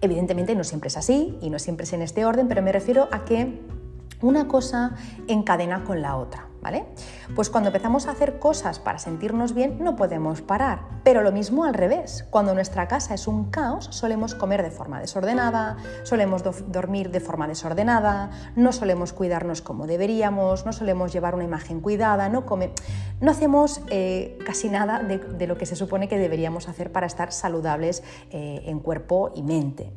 [0.00, 3.08] Evidentemente no siempre es así y no siempre es en este orden, pero me refiero
[3.10, 3.60] a que
[4.20, 4.94] una cosa
[5.26, 6.47] encadena con la otra.
[6.62, 6.86] ¿Vale?
[7.34, 11.64] Pues cuando empezamos a hacer cosas para sentirnos bien no podemos parar, pero lo mismo
[11.64, 12.26] al revés.
[12.30, 17.46] Cuando nuestra casa es un caos, solemos comer de forma desordenada, solemos dormir de forma
[17.46, 22.72] desordenada, no solemos cuidarnos como deberíamos, no solemos llevar una imagen cuidada, no, come...
[23.20, 27.32] no hacemos eh, casi nada de, lo que se supone que deberíamos hacer para estar
[27.32, 29.92] saludables eh, en cuerpo y mente.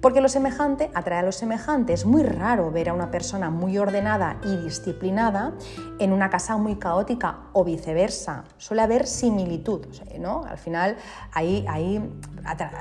[0.00, 1.92] Porque lo semejante atrae a lo semejante.
[1.92, 5.52] Es muy raro ver a una persona muy ordenada y disciplinada
[5.98, 8.44] en una casa muy caótica o viceversa.
[8.56, 9.86] Suele haber similitud,
[10.18, 10.44] ¿no?
[10.44, 10.96] Al final
[11.32, 12.00] ahí, ahí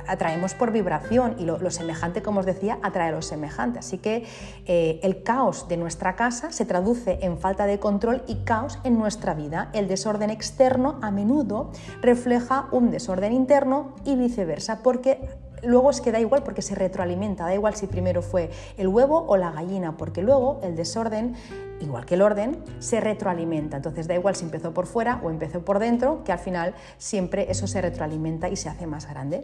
[0.07, 3.79] atraemos por vibración y lo, semejante, como os decía, atrae a lo semejante.
[3.79, 4.25] Así que
[4.65, 8.97] eh, el caos de nuestra casa se traduce en falta de control y caos en
[8.97, 9.69] nuestra vida.
[9.73, 15.29] El desorden externo a menudo refleja un desorden interno y viceversa, porque
[15.63, 19.25] luego es que da igual porque se retroalimenta, da igual si primero fue el huevo
[19.27, 21.35] o la gallina, porque luego el desorden,
[21.79, 23.77] igual que el orden, se retroalimenta.
[23.77, 27.49] Entonces da igual si empezó por fuera o empezó por dentro, que al final siempre
[27.49, 29.43] eso se retroalimenta y se hace más grande.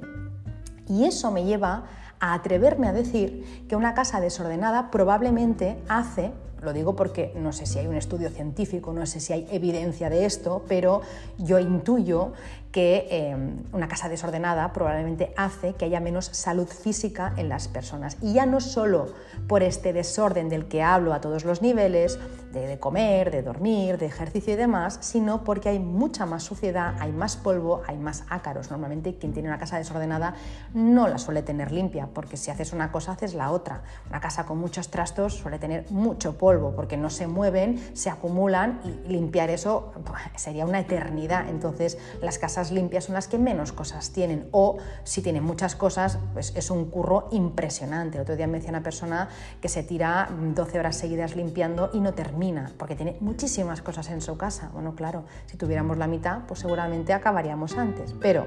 [0.88, 1.86] Y eso me lleva
[2.20, 7.66] a atreverme a decir que una casa desordenada probablemente hace lo digo porque no sé
[7.66, 11.02] si hay un estudio científico, no sé si hay evidencia de esto, pero
[11.38, 12.34] yo intuyo
[12.72, 18.18] que em, una casa desordenada probablemente hace que haya menos salud física en las personas.
[18.22, 19.14] Y ya no solo
[19.48, 22.20] por este desorden del que hablo a todos los niveles,
[22.64, 27.12] de, comer, de dormir, de ejercicio y demás, sino porque hay mucha más suciedad, hay
[27.12, 28.72] más polvo, hay más ácaros.
[28.72, 30.36] Normalmente quien tiene una casa desordenada
[30.74, 33.84] no la suele tener limpia, porque si haces una cosa haces la otra.
[34.10, 36.45] Una casa con muchos trastos suele tener mucho polvo,
[36.76, 39.92] porque no se mueven, se acumulan y limpiar eso
[40.36, 41.50] sería una eternidad.
[41.50, 46.20] Entonces las casas limpias son las que menos cosas tienen o si tienen muchas cosas,
[46.34, 48.20] pues es un curro impresionante.
[48.20, 49.30] Otro día me decía una persona
[49.60, 54.22] que se tira 12 horas seguidas limpiando y no termina porque tiene muchísimas cosas en
[54.22, 54.70] su casa.
[54.72, 58.14] Bueno, claro, si tuviéramos la mitad, pues seguramente acabaríamos antes.
[58.22, 58.46] Pero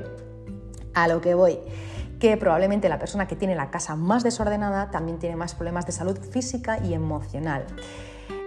[0.94, 1.58] a lo que voy
[2.18, 5.92] que probablemente la persona que tiene la casa más desordenada también tiene más problemas de
[5.92, 7.64] salud física y emocional.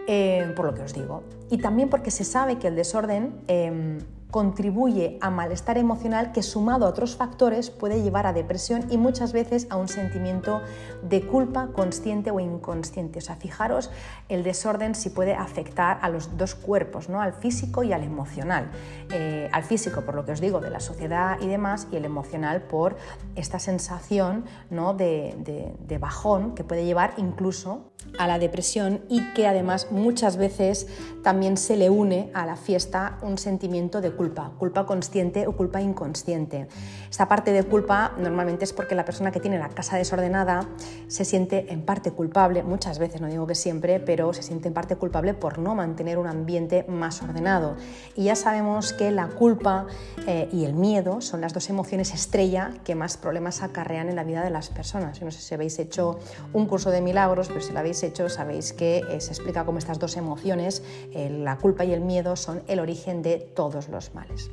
[0.08, 1.24] Eh, por lo que os digo.
[1.50, 4.00] Y también porque se sabe que el desorden em,
[4.32, 9.34] contribuye a malestar emocional que sumado a otros factores puede llevar a depresión y muchas
[9.34, 10.62] veces a un sentimiento
[11.04, 13.20] de culpa consciente o inconsciente.
[13.20, 13.92] O sea, fijaros
[14.30, 17.22] el desorden si puede afectar a los dos cuerpos, ¿no?
[17.22, 18.72] al físico y al emocional.
[19.12, 22.06] Eh, al físico, por lo que os digo, de la sociedad y demás, y el
[22.06, 22.96] emocional por
[23.36, 24.94] esta sensación ¿no?
[24.94, 25.36] de,
[25.80, 30.88] de bajón que puede llevar incluso a la depresión y que además muchas veces
[31.24, 34.21] también se le une a la fiesta un sentimiento de culpa,
[34.60, 36.68] culpa consciente o culpa inconsciente.
[37.10, 40.68] Esta parte de culpa normalmente es porque la persona que tiene la casa desordenada
[41.08, 44.74] se siente en parte culpable, muchas veces, no digo que siempre, pero se siente en
[44.74, 47.76] parte culpable por no mantener un ambiente más ordenado.
[48.16, 49.88] Y ya sabemos que la culpa
[50.28, 54.24] eh, y el miedo son las dos emociones estrella que más problemas acarrean en la
[54.24, 55.20] vida de las personas.
[55.20, 56.20] Yo no sé si habéis hecho
[56.54, 59.78] un curso de milagros, pero si lo habéis hecho sabéis que eh, se explica cómo
[59.78, 64.11] estas dos emociones, eh, la culpa y el miedo, son el origen de todos los
[64.14, 64.52] males.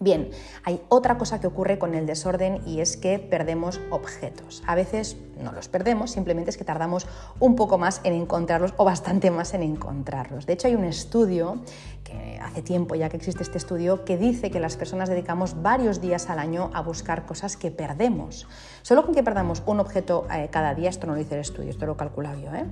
[0.00, 0.28] Bien,
[0.64, 4.62] hay otra cosa que ocurre con el desorden y es que perdemos objetos.
[4.66, 7.06] A veces no los perdemos, simplemente es que tardamos
[7.38, 10.46] un poco más en encontrarlos o bastante más en encontrarlos.
[10.46, 11.62] De hecho, hay un estudio
[12.02, 16.00] que hace tiempo ya que existe este estudio que dice que las personas dedicamos varios
[16.00, 18.46] días al año a buscar cosas que perdemos.
[18.82, 21.70] Solo con que perdamos un objeto eh, cada día, esto no lo dice el estudio,
[21.70, 22.66] esto lo he calculado yo, ¿eh?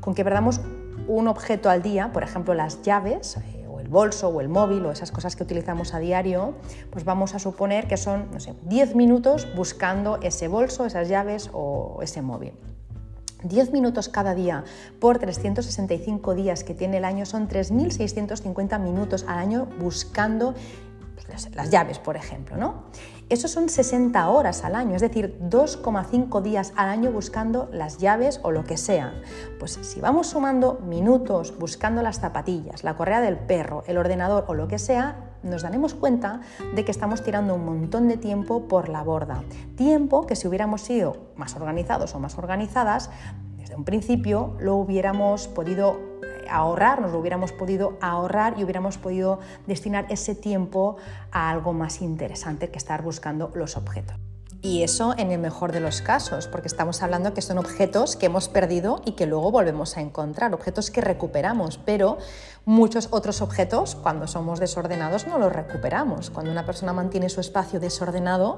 [0.00, 0.60] con que perdamos
[1.06, 4.90] un objeto al día, por ejemplo las llaves, eh, el bolso o el móvil o
[4.90, 6.54] esas cosas que utilizamos a diario,
[6.90, 11.50] pues vamos a suponer que son, no sé, 10 minutos buscando ese bolso, esas llaves
[11.52, 12.54] o ese móvil.
[13.42, 14.64] 10 minutos cada día
[15.00, 20.54] por 365 días que tiene el año son 3.650 minutos al año buscando
[21.14, 22.56] pues, las, llaves, por ejemplo.
[22.56, 22.84] ¿no?
[23.30, 28.38] Eso son 60 horas al año, es decir, 2,5 días al año buscando las llaves
[28.42, 29.14] o lo que sea.
[29.58, 34.54] Pues si vamos sumando minutos buscando las zapatillas, la correa del perro, el ordenador o
[34.54, 36.42] lo que sea, nos daremos cuenta
[36.74, 39.42] de que estamos tirando un montón de tiempo por la borda.
[39.74, 43.10] Tiempo que si hubiéramos sido más organizados o más organizadas,
[43.56, 45.98] desde un principio lo hubiéramos podido
[46.48, 50.96] ahorrar, nos lo hubiéramos podido ahorrar y hubiéramos podido destinar ese tiempo
[51.30, 54.16] a algo más interesante que estar buscando los objetos.
[54.64, 58.26] Y eso en el mejor de los casos, porque estamos hablando que son objetos que
[58.26, 62.16] hemos perdido y que luego volvemos a encontrar, objetos que recuperamos, pero
[62.64, 66.30] muchos otros objetos, cuando somos desordenados, no los recuperamos.
[66.30, 68.56] Cuando una persona mantiene su espacio desordenado,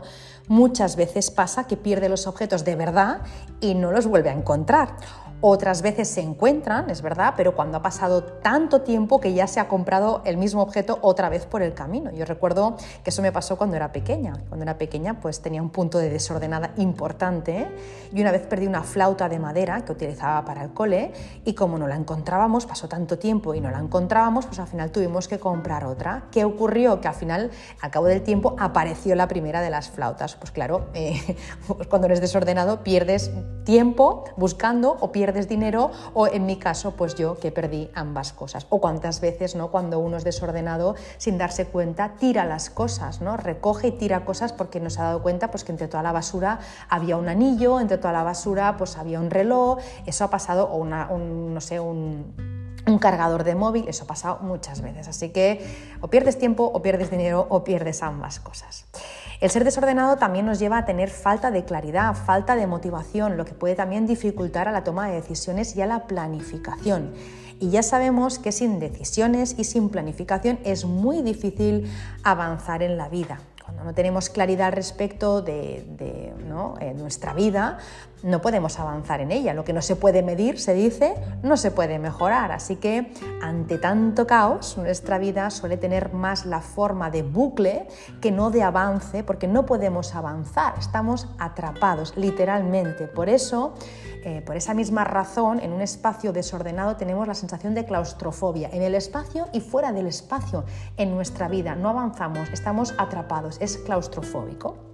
[0.49, 3.23] muchas veces pasa que pierde los objetos de verdad
[3.61, 4.97] y no los vuelve a encontrar
[5.41, 9.61] otras veces se encuentran, es verdad, pero cuando ha pasado tanto tiempo que ya se
[9.61, 12.11] ha comprado el mismo objeto otra vez por el camino.
[12.13, 14.33] Yo recuerdo que eso me pasó cuando era pequeña.
[14.49, 17.69] Cuando era pequeña pues tenía un punto de desordenada importante
[18.13, 21.13] y una vez perdí una flauta de madera que utilizaba para el cole
[21.45, 24.91] y como no la encontrábamos, pasó tanto tiempo y no la encontrábamos, pues al final
[24.91, 26.25] tuvimos que comprar otra.
[26.31, 27.01] ¿Qué ocurrió?
[27.01, 27.51] Que al final,
[27.83, 30.35] al cabo del tiempo, apareció la primera de las flautas.
[30.37, 31.37] Pues claro, eh,
[31.91, 33.31] cuando eres desordenado pierdes
[33.65, 38.33] tiempo buscando o pierdes pierdes dinero o en mi caso, pues yo que perdí ambas
[38.33, 38.69] cosas.
[38.71, 39.73] O cuántas veces, ¿no?
[39.73, 43.37] Cuando uno es desordenado sin darse cuenta, tira las cosas, ¿no?
[43.37, 46.13] Recoge y tira cosas porque no se ha dado cuenta pues que entre toda la
[46.13, 50.69] basura había un anillo, entre toda la basura pues había un reloj, eso ha pasado,
[50.71, 55.09] o una, un, no sé, un, un cargador de móvil, eso ha pasado muchas veces.
[55.09, 55.67] Así que
[56.01, 58.87] o pierdes tiempo, o pierdes dinero, o pierdes ambas cosas.
[59.41, 63.45] El ser desordenado también nos lleva a tener falta de claridad, falta de motivación, lo
[63.45, 67.13] que puede también dificultar a la toma de decisiones y a la planificación.
[67.59, 71.91] Y ya sabemos que sin decisiones y sin planificación es muy difícil
[72.23, 73.41] avanzar en la vida.
[73.63, 77.79] Cuando no tenemos claridad respecto de, eh, nuestra vida,
[78.27, 79.55] no podemos avanzar en ella.
[79.55, 82.51] Lo que no se puede medir, se dice, no se puede mejorar.
[82.51, 87.87] Así que ante tanto caos, nuestra vida suele tener más la forma de bucle
[88.21, 93.07] que no de avance, porque no podemos avanzar, estamos atrapados literalmente.
[93.07, 93.75] Por eso,
[94.25, 98.83] eh, por esa misma razón, en un espacio desordenado tenemos la sensación de claustrofobia, en
[98.83, 100.65] el espacio y fuera del espacio
[100.97, 101.77] en nuestra vida.
[101.77, 104.86] No avanzamos, estamos atrapados, es claustrofóbico.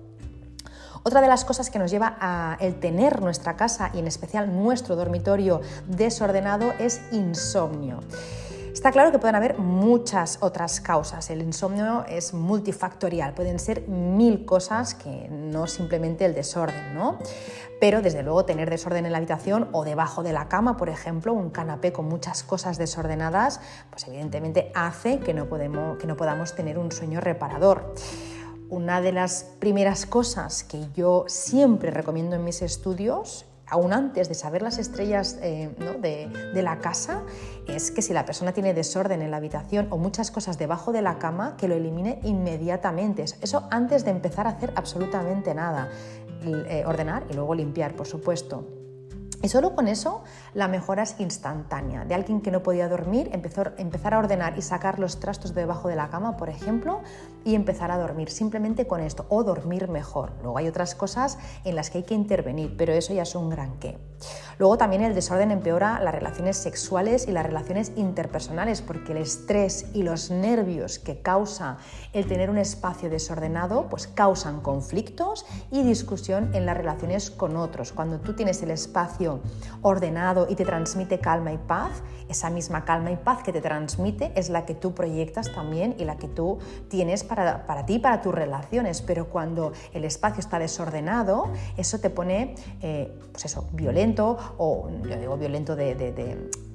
[1.05, 4.55] Otra de las cosas que nos lleva a el tener nuestra casa y en especial
[4.55, 7.99] nuestro dormitorio desordenado es insomnio.
[8.73, 11.29] Está claro que pueden haber muchas otras causas.
[11.31, 17.19] El insomnio es multifactorial, pueden ser mil cosas que no simplemente el desorden, ¿no?
[17.81, 21.33] Pero desde luego tener desorden en la habitación o debajo de la cama, por ejemplo,
[21.33, 23.61] un canapé con muchas cosas desordenadas,
[23.91, 25.49] pues evidentemente hace que no,
[25.99, 27.93] que no podamos tener un sueño reparador
[28.73, 34.35] una de las primeras cosas que yo siempre recomiendo en mis estudios aún antes de
[34.35, 37.23] saber las estrellas eh, de, la casa,
[37.69, 41.03] es que si la persona tiene desorden en la habitación o muchas cosas debajo de
[41.03, 43.25] la cama, que lo elimine inmediatamente.
[43.43, 45.91] Eso antes de empezar a hacer absolutamente nada.
[46.45, 48.67] Eh, ordenar y luego limpiar, por supuesto.
[49.43, 50.23] Y solo con eso
[50.55, 52.05] la mejora es instantánea.
[52.05, 55.62] De alguien que no podía dormir, empezó, empezar a ordenar y sacar los trastos de
[55.62, 57.01] debajo de la cama, por ejemplo,
[57.45, 60.33] y empezar a dormir simplemente con esto, o dormir mejor.
[60.43, 63.51] Luego hay otras cosas en las que hay que intervenir, pero eso ya es un
[63.51, 63.99] gran qué.
[64.59, 69.87] Luego también el desorden empeora las relaciones sexuales y las relaciones interpersonales, porque el estrés
[69.95, 71.79] y los nervios que causa
[72.12, 77.93] el tener un espacio desordenado, pues causan conflictos y discusión en las relaciones con otros.
[77.93, 79.41] Cuando tú tienes el espacio
[79.81, 84.32] ordenado y te transmite calma y paz, esa misma calma y paz que te transmite
[84.34, 88.22] es la que tú proyectas también y la que tú tienes para, para ti, para
[88.22, 89.03] tus relaciones.
[89.03, 95.16] Pero cuando el espacio está desordenado, eso te pone, eh, pues eso, violento o, yo
[95.16, 95.95] digo violento de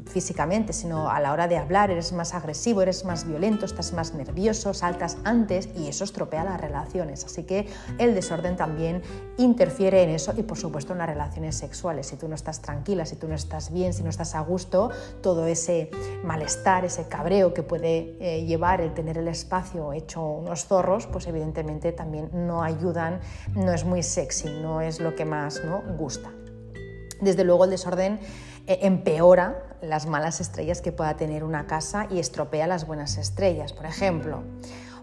[0.08, 4.14] físicamente, sino a la hora de hablar eres más agresivo, eres más violento, estás más
[4.14, 7.26] nervioso, saltas antes y eso estropea las relaciones.
[7.26, 9.02] Así que el desorden también
[9.38, 12.08] interfiere en eso y por supuesto en las relaciones sexuales.
[12.08, 14.90] Si tú no estás tranquila, si tú no estás bien, si no estás a gusto,
[15.22, 15.90] todo ese
[16.24, 21.28] malestar, ese cabreo que puede eh, llevar el tener el espacio hecho unos zorros, pues
[21.28, 23.20] evidentemente también no ayudan,
[23.56, 25.82] no es muy sexy, no es lo que más ¿no?
[25.98, 26.32] gusta.
[27.22, 28.20] Desde luego el desorden
[28.68, 33.74] eh, empeora las malas estrellas que pueda tener una casa y estropea las buenas estrellas.
[33.74, 34.44] Por ejemplo,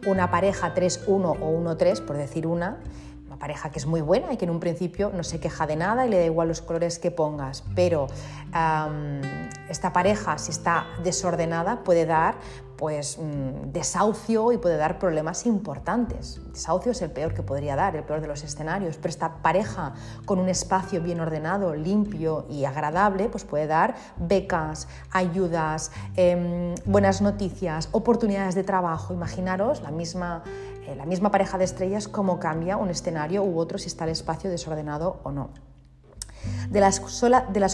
[0.06, 2.78] una pareja 3-1 o 1-3, por decir una,
[3.26, 5.76] una pareja que es muy buena y que en un principio no se queja de
[5.76, 8.06] nada y le da igual los colores que pongas, pero
[9.68, 12.36] esta pareja, si está desordenada, puede dar
[12.84, 16.38] pues mm, desahucio y puede dar problemas importantes.
[16.52, 19.94] Desahucio es el peor que podría dar, el peor de los escenarios, pero esta pareja
[20.26, 27.22] con un espacio bien ordenado, limpio y agradable, pues puede dar becas, ayudas, em, buenas
[27.22, 29.14] noticias, oportunidades de trabajo.
[29.14, 30.42] Imaginaros la misma,
[30.86, 34.10] eh, la misma pareja de estrellas, cómo cambia un escenario u otro si está el
[34.10, 35.73] espacio desordenado o no.
[36.70, 37.00] De las,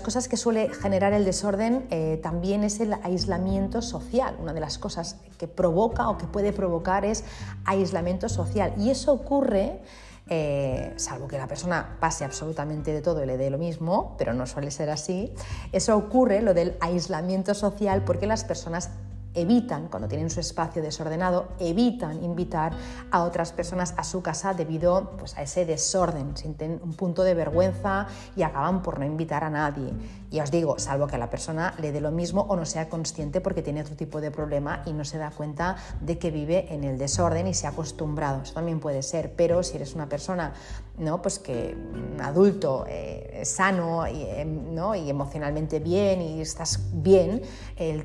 [0.02, 4.36] cosas que suele generar el desorden eh, también es el aislamiento social.
[4.40, 7.24] Una de las cosas que provoca o que puede provocar es
[7.64, 8.74] aislamiento social.
[8.76, 9.80] Y eso ocurre,
[10.28, 14.34] eh, salvo que la persona pase absolutamente de todo y le dé lo mismo, pero
[14.34, 15.32] no suele ser así,
[15.72, 18.90] eso ocurre, lo del aislamiento social, porque las personas
[19.34, 22.72] evitan, cuando tienen su espacio desordenado, evitan invitar
[23.10, 27.34] a otras personas a su casa debido pues, a ese desorden, sienten un punto de
[27.34, 28.06] vergüenza
[28.36, 29.92] y acaban por no invitar a nadie.
[30.30, 32.88] Y os digo, salvo que a la persona le dé lo mismo o no sea
[32.88, 36.72] consciente porque tiene otro tipo de problema y no se da cuenta de que vive
[36.72, 38.42] en el desorden y se ha acostumbrado.
[38.42, 40.52] Eso también puede ser, pero si eres una persona
[41.00, 41.20] ¿no?
[41.20, 41.76] pues que
[42.22, 44.94] adulto eh, sano y, em, ¿no?
[44.94, 47.42] y emocionalmente bien y estás bien,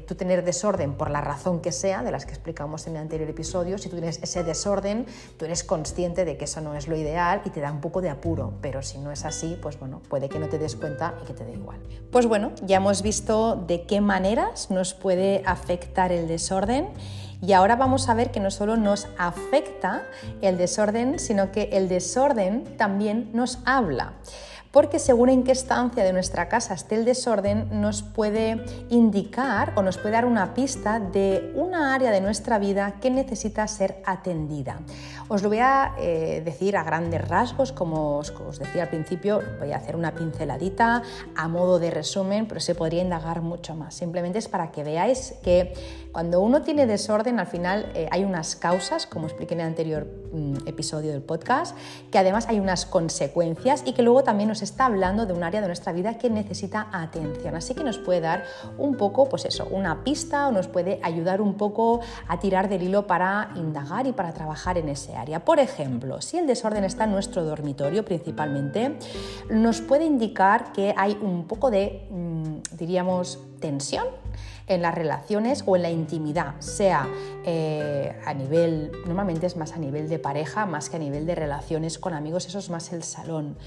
[0.07, 3.29] tú tener desorden por la razón que sea, de las que explicamos en el anterior
[3.29, 5.05] episodio, si tú tienes ese desorden,
[5.37, 8.01] tú eres consciente de que eso no es lo ideal y te da un poco
[8.01, 11.15] de apuro, pero si no es así, pues bueno, puede que no te des cuenta
[11.21, 11.79] y que te dé igual.
[12.11, 16.89] Pues bueno, ya hemos visto de qué maneras nos puede afectar el desorden.
[17.45, 20.03] Y ahora vamos a ver que no solo nos afecta
[20.41, 24.13] el desorden, sino que el desorden también nos habla
[24.75, 29.81] porque según en qué estancia de nuestra casa esté el desorden, nos puede indicar o
[29.81, 34.81] nos puede dar una pista de una área de nuestra vida que necesita ser atendida.
[35.27, 39.71] Os lo voy a eh, decir a grandes rasgos, como os, decía al principio, voy
[39.71, 41.01] a hacer una pinceladita
[41.35, 43.95] a modo de resumen, pero se podría indagar mucho más.
[43.95, 45.73] Simplemente es para que veáis que
[46.11, 50.07] cuando uno tiene desorden, al final eh, hay unas causas, como expliqué en el anterior
[50.31, 51.75] mm, episodio del podcast,
[52.11, 55.59] que además hay unas consecuencias y que luego también nos está hablando de un área
[55.59, 57.55] de nuestra vida que necesita atención.
[57.55, 58.43] Así que nos puede dar
[58.77, 62.83] un poco, pues eso, una pista o nos puede ayudar un poco a tirar del
[62.83, 65.14] hilo para indagar y para trabajar en ese
[65.45, 68.97] Por ejemplo, si el desorden está en nuestro dormitorio principalmente,
[69.49, 74.05] nos puede indicar que hay un poco de, mm, diríamos, tensión
[74.67, 77.07] en las relaciones o en la intimidad, sea
[77.45, 81.35] eh, a nivel, normalmente es más a nivel de pareja, más que a nivel de
[81.35, 83.57] relaciones con amigos, eso es más el salón.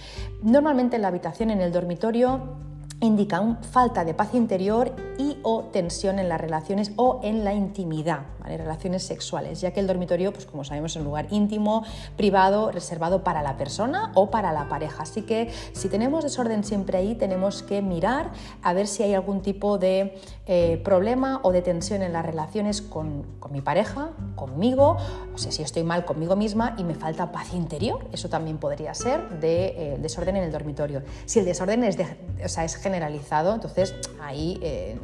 [0.43, 2.59] Normalmente en la habitación, en el dormitorio,
[3.01, 3.41] indica
[3.71, 8.23] falta de paz interior y o tensión en las relaciones o en la intimidad.
[8.57, 11.85] Relaciones sexuales, ya que el dormitorio, pues como sabemos, es un lugar íntimo,
[12.17, 15.03] privado, reservado para la persona o para la pareja.
[15.03, 18.31] Así que si tenemos desorden siempre ahí, tenemos que mirar
[18.63, 22.81] a ver si hay algún tipo de eh, problema o de tensión en las relaciones
[22.81, 24.97] con, mi pareja, conmigo,
[25.35, 28.95] o sea, si estoy mal conmigo misma y me falta paz interior, eso también podría
[28.95, 31.03] ser de eh, desorden en el dormitorio.
[31.25, 31.97] Si el desorden es,
[32.39, 34.99] es generalizado, entonces ahí eh,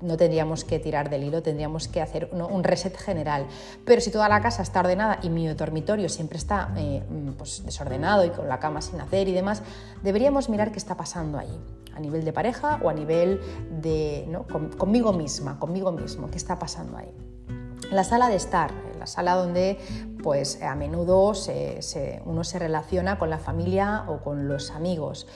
[0.00, 3.46] no tendríamos que tirar del hilo, tendríamos que hacer un reset general.
[3.84, 6.72] Pero si toda la casa está ordenada y mi dormitorio siempre está
[7.36, 9.62] pues, desordenado y con la cama sin hacer y demás,
[10.02, 11.60] deberíamos mirar qué está pasando ahí
[11.94, 13.40] a nivel de pareja o a nivel
[13.82, 14.28] de
[14.76, 17.12] conmigo misma, conmigo mismo, qué está pasando ahí.
[17.90, 19.78] La sala de estar, la sala donde
[20.22, 21.32] pues a menudo
[22.24, 25.26] uno se relaciona con la familia o con los amigos.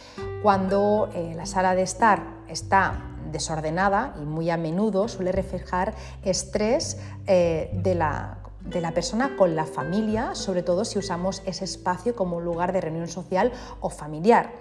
[0.43, 6.99] Cuando eh, la sala de estar está desordenada y muy a menudo suele reflejar estrés
[7.27, 12.15] eh, de la de la persona con la familia, sobre todo si usamos ese espacio
[12.15, 14.53] como lugar de reunión social o familiar.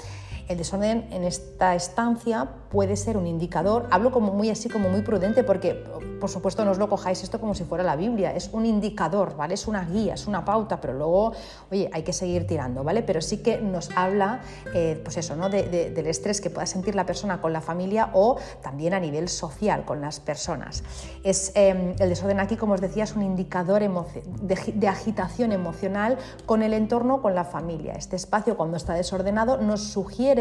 [0.52, 5.02] El desorden en esta estancia puede ser un indicador, hablo como muy así, como muy
[5.02, 5.82] prudente, porque
[6.20, 9.36] por supuesto no os lo cojáis esto como si fuera la Biblia, es un indicador,
[9.36, 9.56] ¿vale?
[9.56, 11.34] Es una guía, es una pauta, pero luego,
[11.72, 13.02] oye, hay que seguir tirando, ¿vale?
[13.02, 14.42] Pero sí que nos habla,
[14.74, 15.50] eh, pues eso, ¿no?
[15.50, 19.86] del estrés que pueda sentir la persona con la familia o también a nivel social
[19.86, 20.84] con las personas.
[21.24, 26.18] Es, em, el desorden aquí, como os decía, es un indicador de, de agitación emocional
[26.46, 27.94] con el entorno, con la familia.
[27.94, 30.41] Este espacio, cuando está desordenado, nos sugiere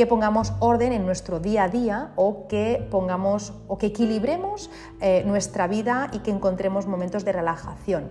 [0.00, 4.70] que pongamos orden en nuestro día a día o que pongamos o que equilibremos
[5.02, 8.10] eh, nuestra vida y que encontremos momentos de relajación.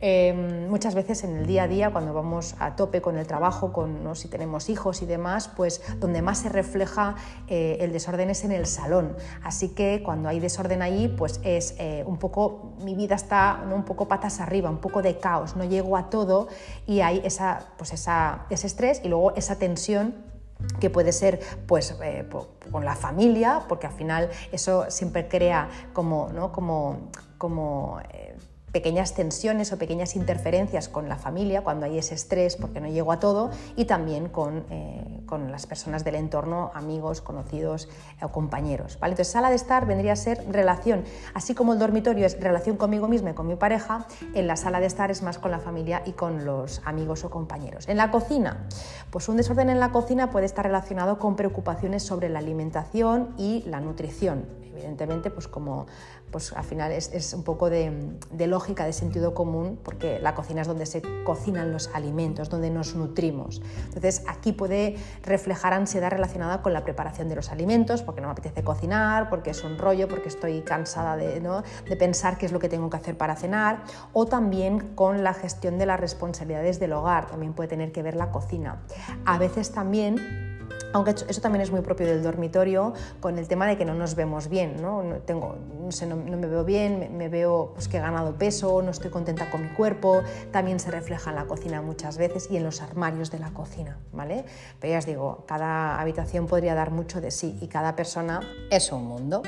[0.00, 3.72] Em, muchas veces en el día a día, cuando vamos a tope con el trabajo,
[3.72, 7.14] con, si tenemos hijos y demás, pues donde más se refleja
[7.46, 9.16] eh, el desorden es en el salón.
[9.44, 13.84] Así que cuando hay desorden ahí, pues es eh, un poco, mi vida está un
[13.84, 16.48] poco patas arriba, un poco de caos, no llego a todo
[16.84, 20.26] y hay esa, pues esa, ese estrés y luego esa tensión
[20.80, 22.28] que puede ser pues, eh,
[22.70, 26.52] con la familia, porque al final eso siempre crea como, ¿no?
[26.52, 28.36] como, como eh,
[28.72, 33.12] pequeñas tensiones o pequeñas interferencias con la familia cuando hay ese estrés porque no llego
[33.12, 37.88] a todo y también con, eh, con las personas del entorno, amigos, conocidos
[38.22, 38.98] o compañeros.
[39.02, 41.04] Entonces, sala de estar vendría a ser relación,
[41.34, 44.80] así como el dormitorio es relación conmigo misma y con mi pareja, en la sala
[44.80, 47.88] de estar es más con la familia y con los amigos o compañeros.
[47.88, 48.66] En la cocina,
[49.10, 53.64] pues un desorden en la cocina puede estar relacionado con preocupaciones sobre la alimentación y
[53.66, 54.46] la nutrición.
[54.72, 55.86] Evidentemente, pues como
[56.30, 57.92] pues al final es, un poco de,
[58.46, 62.94] lógica, de sentido común, porque la cocina es donde se cocinan los alimentos, donde nos
[62.94, 63.62] nutrimos.
[63.86, 68.32] Entonces aquí puede reflejar ansiedad relacionada con la preparación de los alimentos, porque no me
[68.32, 72.58] apetece cocinar, porque es un rollo, porque estoy cansada de, de pensar qué es lo
[72.58, 76.92] que tengo que hacer para cenar, o también con la gestión de las responsabilidades del
[76.92, 78.82] hogar, también puede tener que ver la cocina.
[79.24, 80.47] A veces también
[80.92, 84.14] aunque eso también es muy propio del dormitorio, con el tema de que no nos
[84.14, 85.02] vemos bien, ¿no?
[85.26, 85.56] Tengo,
[86.06, 89.62] no, me veo bien, me, veo pues, que he ganado peso, no estoy contenta con
[89.62, 93.38] mi cuerpo, también se refleja en la cocina muchas veces y en los armarios de
[93.38, 94.44] la cocina, ¿vale?
[94.80, 98.90] Pero ya os digo, cada habitación podría dar mucho de sí y cada persona es
[98.92, 99.42] un mundo.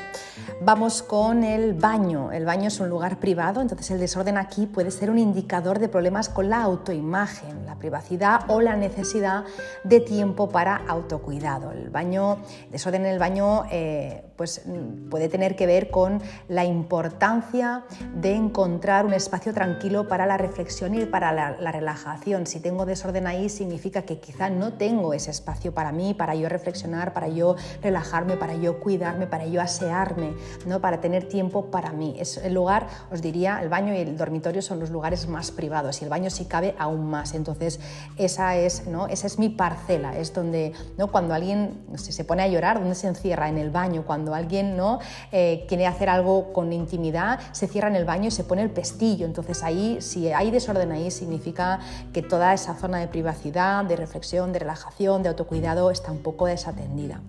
[0.61, 2.33] Vamos con el baño.
[2.33, 5.89] El baño es un lugar privado, entonces el desorden aquí puede ser un indicador de
[5.89, 9.45] problemas con la autoimagen, la privacidad o la necesidad
[9.85, 11.71] de tiempo para autocuidar cuidado.
[11.71, 12.39] El baño,
[12.73, 14.63] desorden en el baño eh, pues,
[15.11, 17.85] puede tener que ver con la importancia
[18.17, 22.49] de encontrar un espacio tranquilo para la reflexión y para la, relajación.
[22.49, 26.49] Si tengo desorden ahí significa que quizá no tengo ese espacio para mí, para yo
[26.49, 30.35] reflexionar, para yo relajarme, para yo cuidarme, para yo asearme,
[30.67, 30.81] ¿no?
[30.81, 32.17] para tener tiempo para mí.
[32.19, 36.01] Es el lugar, os diría, el baño y el dormitorio son los lugares más privados
[36.01, 37.35] y el baño si cabe aún más.
[37.35, 37.79] Entonces
[38.17, 39.07] esa es, ¿no?
[39.07, 41.09] esa es mi parcela, es donde ¿no?
[41.21, 43.51] Cuando alguien se pone a llorar, donde se encierra?
[43.51, 44.05] En el baño.
[44.07, 45.01] Cuando alguien ¿no?
[45.33, 48.71] Eh, quiere hacer algo con intimidad, se cierra en el baño y se pone el
[48.71, 49.27] pestillo.
[49.27, 51.81] Entonces ahí, si hay desorden ahí, significa
[52.15, 56.47] que toda esa zona de privacidad, de reflexión, de relajación, de autocuidado está un poco
[56.47, 57.21] desatendida.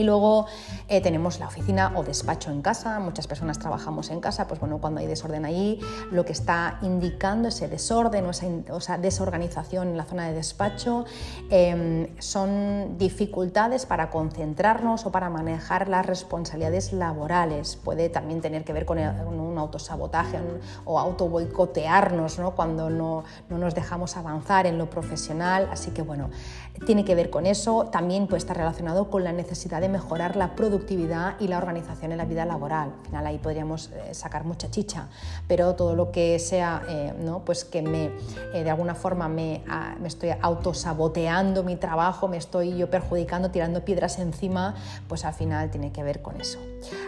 [0.00, 0.46] Y luego
[0.88, 4.78] eh, tenemos la oficina o despacho en casa, muchas personas trabajamos en casa, pues bueno,
[4.78, 5.78] cuando hay desorden ahí,
[6.10, 11.04] lo que está indicando ese desorden o esa, desorganización en la zona de despacho
[11.50, 17.76] em, son dificultades para concentrarnos o para manejar las responsabilidades laborales.
[17.76, 20.38] Puede también tener que ver con, un autosabotaje
[20.86, 22.52] o auto boicotearnos ¿no?
[22.52, 26.30] cuando no, no nos dejamos avanzar en lo profesional, así que bueno,
[26.86, 30.54] tiene que ver con eso, también puede estar relacionado con la necesidad de mejorar la
[30.54, 32.92] productividad y la organización en la vida laboral.
[32.98, 35.08] Al final ahí podríamos eh, sacar mucha chicha,
[35.46, 37.40] pero todo lo que sea, eh, ¿no?
[37.44, 38.10] pues que me,
[38.52, 43.84] de alguna forma me, ah, me estoy autosaboteando mi trabajo, me estoy yo perjudicando, tirando
[43.84, 44.74] piedras encima,
[45.08, 46.58] pues al final tiene que ver con eso.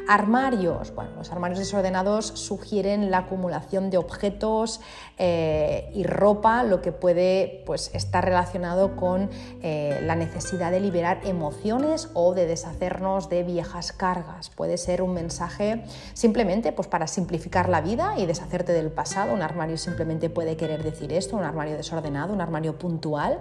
[0.08, 0.94] Armarios.
[0.94, 4.80] Bueno, los armarios desordenados sugieren la acumulación de objetos
[5.18, 9.30] y ropa, lo que puede pues, estar relacionado con
[9.62, 14.50] la necesidad de liberar emociones o de deshacernos de viejas cargas.
[14.50, 19.32] Puede ser un mensaje simplemente pues, para simplificar la vida y deshacerte del pasado.
[19.32, 23.40] Un armario simplemente puede querer decir esto, un armario desordenado, un armario puntual.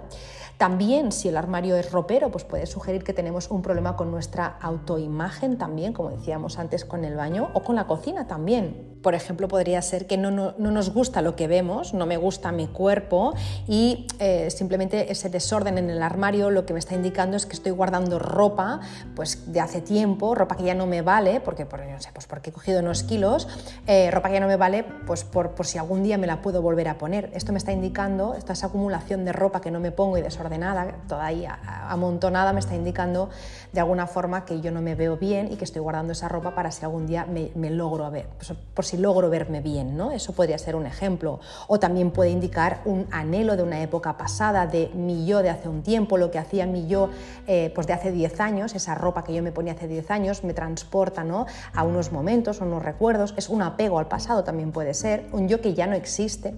[0.58, 4.58] También si el armario es ropero, pues puede sugerir que tenemos un problema con nuestra
[4.60, 8.92] autoimagen también, como decíamos antes con el baño, o con la cocina también.
[9.02, 12.68] Por ejemplo, podría ser que no, nos gusta lo que vemos, no me gusta mi
[12.68, 13.34] cuerpo
[13.66, 17.54] y eh, simplemente ese desorden en el armario lo que me está indicando es que
[17.54, 18.78] estoy guardando ropa
[19.16, 22.28] pues, de hace tiempo, ropa que ya no me vale, porque, por, no sé, pues
[22.28, 23.48] porque he cogido unos kilos,
[23.88, 26.40] eh, ropa que ya no me vale pues por, por, si algún día me la
[26.40, 27.32] puedo volver a poner.
[27.34, 30.98] Esto me está indicando, esta esa acumulación de ropa que no me pongo y desordenada,
[31.08, 31.44] toda ahí
[31.88, 33.30] amontonada, me está indicando
[33.72, 36.54] de alguna forma que yo no me veo bien y que estoy guardando esa ropa
[36.54, 40.12] para si algún día me, logro ver, pues, por si logro verme bien, ¿no?
[40.12, 41.40] Eso podría ser un ejemplo.
[41.68, 45.68] O también puede indicar un anhelo de una época pasada, de mi yo de hace
[45.68, 47.10] un tiempo, lo que hacía mi yo
[47.46, 50.44] eh, pues de hace 10 años, esa ropa que yo me ponía hace 10 años,
[50.44, 51.46] me transporta ¿no?
[51.74, 55.48] a unos momentos, a unos recuerdos, es un apego al pasado también puede ser, un
[55.48, 56.54] yo que ya no existe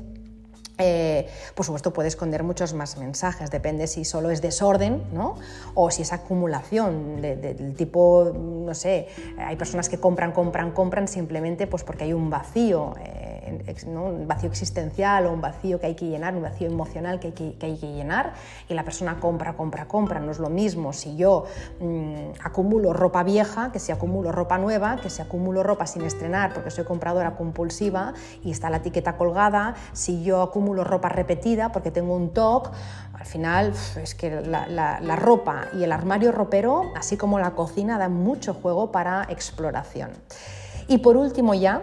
[0.79, 5.37] eh, por supuesto puede esconder muchos más mensajes, depende si solo es desorden ¿no?
[5.75, 9.09] o si es acumulación del tipo, no sé,
[9.39, 12.95] hay personas que compran, compran, compran simplemente pues porque hay un vacío.
[13.01, 13.34] Eh,
[13.86, 17.76] un vacío existencial o un vacío que hay que llenar, un vacío emocional que hay
[17.76, 18.34] que, llenar
[18.68, 20.20] y la persona compra, compra, compra.
[20.20, 21.45] No es lo mismo si yo
[21.80, 26.53] mm, acumulo ropa vieja que si acumulo ropa nueva, que si acumulo ropa sin estrenar
[26.53, 31.90] porque soy compradora compulsiva y está la etiqueta colgada, si yo acumulo ropa repetida porque
[31.90, 32.70] tengo un TOC,
[33.12, 37.99] al final es que la, la ropa y el armario ropero, así como la cocina,
[37.99, 40.11] dan mucho juego para exploración.
[40.88, 41.82] Y por último ya,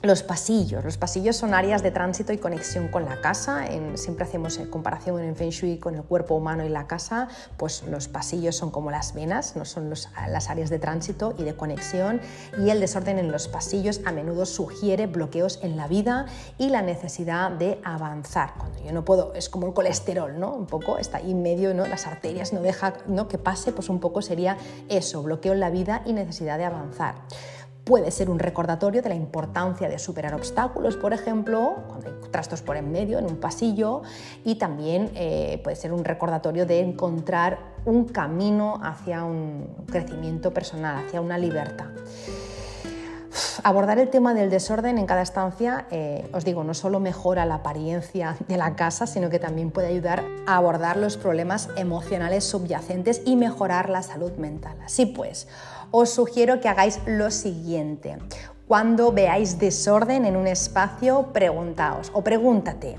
[0.00, 0.84] los pasillos.
[0.84, 3.64] Los pasillos son áreas de tránsito y conexión con la casa.
[3.94, 7.28] siempre hacemos eh, comparación en Feng Shui con el cuerpo humano y la casa.
[7.56, 11.56] Pues los pasillos son como las venas, no son las áreas de tránsito y de
[11.56, 12.20] conexión.
[12.58, 16.26] Y el desorden en los pasillos a menudo sugiere bloqueos en la vida
[16.58, 18.54] y la necesidad de avanzar.
[18.56, 20.54] Cuando yo no puedo, es como el colesterol, ¿no?
[20.54, 21.86] Un poco está ahí en medio, ¿no?
[21.86, 23.26] Las arterias no deja ¿no?
[23.26, 24.56] que pase, pues un poco sería
[24.88, 27.16] eso, bloqueo en la vida y necesidad de avanzar.
[27.88, 32.60] Puede ser un recordatorio de la importancia de superar obstáculos, por ejemplo, cuando hay trastos
[32.60, 34.02] por en medio, en un pasillo,
[34.44, 41.02] y también eh, puede ser un recordatorio de encontrar un camino hacia un crecimiento personal,
[41.02, 41.86] hacia una libertad.
[43.62, 47.56] Abordar el tema del desorden en cada estancia, eh, os digo, no solo mejora la
[47.56, 53.22] apariencia de la casa, sino que también puede ayudar a abordar los problemas emocionales subyacentes
[53.24, 54.76] y mejorar la salud mental.
[54.84, 55.48] Así pues,
[55.90, 58.18] os sugiero que hagáis lo siguiente.
[58.66, 62.98] Cuando veáis desorden en un espacio, preguntaos o pregúntate,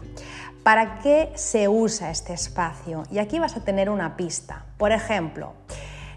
[0.63, 3.03] ¿para qué se usa este espacio?
[3.11, 4.65] Y aquí vas a tener una pista.
[4.77, 5.53] Por ejemplo,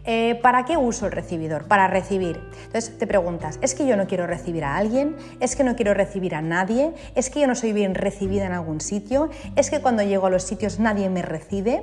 [0.04, 1.68] eh, ¿Para qué uso el recibidor?
[1.68, 2.40] Para recibir.
[2.66, 5.16] Entonces te preguntas, ¿es que yo no quiero recibir a alguien?
[5.40, 6.92] ¿Es que no quiero recibir a nadie?
[7.14, 9.30] ¿Es que yo no soy bien recibida en algún sitio?
[9.56, 11.82] ¿Es que cuando llego a los sitios nadie me recibe?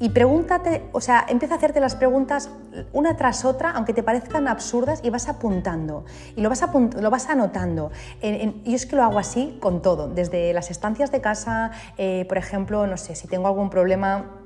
[0.00, 2.50] Y pregúntate, o sea, empieza a hacerte las preguntas
[2.92, 6.04] una tras otra, aunque te parezcan absurdas, y vas apuntando.
[6.36, 7.90] Y lo vas, anotando.
[8.22, 12.38] y es que lo hago así con todo, desde las estancias de casa, eh, por
[12.38, 14.37] ejemplo, no sé, si tengo algún problema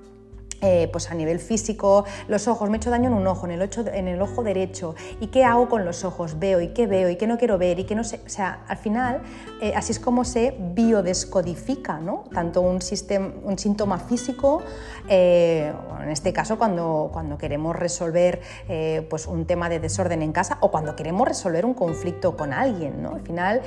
[0.65, 3.51] eh, pues a nivel físico, los ojos, me he hecho daño en un ojo, en
[3.51, 6.39] el, en el ojo derecho, ¿y qué hago con los ojos?
[6.39, 8.63] Veo y qué veo y qué no quiero ver y qué no sé, o sea,
[8.69, 9.23] al final
[9.61, 12.27] eh, así es como se biodescodifica, ¿no?
[12.33, 12.79] Tanto un,
[13.45, 14.63] un síntoma físico,
[15.09, 18.41] eh, en este caso cuando, cuando queremos resolver
[19.11, 23.03] pues un tema de desorden en casa o cuando queremos resolver un conflicto con alguien,
[23.03, 23.17] ¿no?
[23.17, 23.63] Al final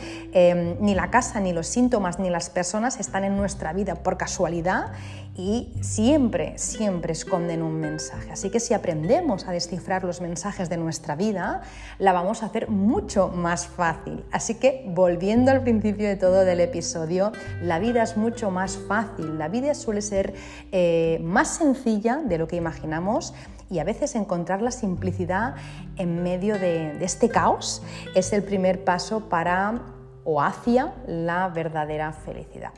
[0.80, 4.94] ni la casa, ni los síntomas, ni las personas están en nuestra vida por casualidad
[5.38, 8.32] y siempre, siempre esconden un mensaje.
[8.32, 11.62] Así que si aprendemos a descifrar los mensajes de nuestra vida,
[12.00, 14.24] la vamos a hacer mucho más fácil.
[14.32, 19.38] Así que volviendo al principio de todo del episodio, la vida es mucho más fácil,
[19.38, 20.34] la vida suele ser
[20.72, 23.34] eh, más sencilla de lo que imaginamos
[23.70, 25.56] y a veces encontrar la simplicidad
[25.98, 27.82] en medio de este caos
[28.14, 29.82] es el primer paso para
[30.24, 32.72] o hacia la verdadera felicidad.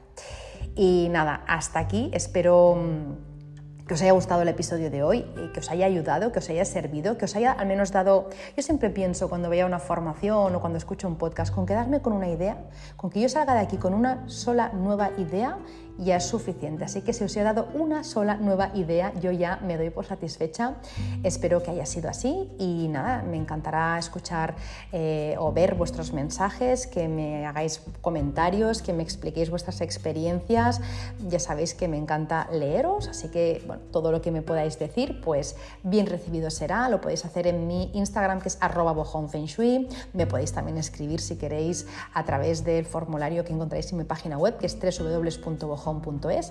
[0.75, 2.09] Y nada, hasta aquí.
[2.13, 6.39] Espero mm, que os haya gustado el episodio de hoy, que os haya ayudado, que
[6.39, 8.29] os haya servido, que os haya al menos dado...
[8.55, 12.13] Yo siempre pienso cuando veía una formación o cuando escucho un podcast, con quedarme con
[12.13, 12.57] una idea,
[12.97, 15.57] con que yo salga de aquí con una sola nueva idea
[15.97, 16.85] ya es suficiente.
[16.85, 20.05] Así que si os he dado una sola nueva idea, yo ya me doy por
[20.05, 20.75] satisfecha.
[21.23, 24.55] Espero que haya sido así y nada, me encantará escuchar
[24.91, 30.81] eh, o ver vuestros mensajes, que me hagáis comentarios, que me expliquéis vuestras experiencias.
[31.27, 35.55] Ya sabéis que me encanta leeros, así que todo lo que me podáis decir, pues
[35.83, 36.89] bien recibido será.
[36.89, 39.87] Lo podéis hacer en mi Instagram, que es arroba bojonfengshui.
[40.13, 44.37] Me podéis también escribir si queréis a través del formulario que encontráis en mi página
[44.37, 45.86] web, que es www.bojón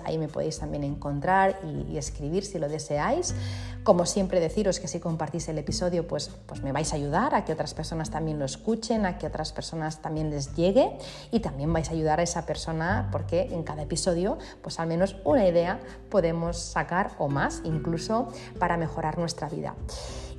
[0.05, 3.35] ahí me podéis también encontrar y, escribir si lo deseáis.
[3.83, 7.45] Como siempre deciros que si compartís el episodio, pues, pues me vais a ayudar a
[7.45, 10.97] que otras personas también lo escuchen, a que otras personas también les llegue
[11.31, 15.15] y también vais a ayudar a esa persona porque en cada episodio, pues al menos
[15.23, 15.79] una idea
[16.09, 18.27] podemos sacar o más, incluso
[18.59, 19.75] para mejorar nuestra vida.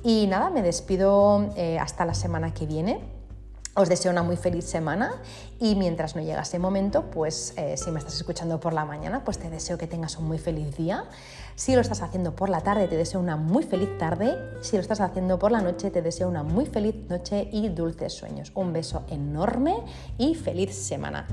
[0.03, 3.18] Y nada, me despido eh, hasta la semana que viene.
[3.79, 5.21] Os deseo una muy feliz semana
[5.57, 9.23] y mientras no llega ese momento, pues eh, si me estás escuchando por la mañana,
[9.23, 11.05] pues te deseo que tengas un muy feliz día.
[11.55, 14.35] Si lo estás haciendo por la tarde, te deseo una muy feliz tarde.
[14.59, 18.11] Si lo estás haciendo por la noche, te deseo una muy feliz noche y dulces
[18.11, 18.51] sueños.
[18.53, 19.77] Un beso enorme
[20.17, 21.25] y feliz semana.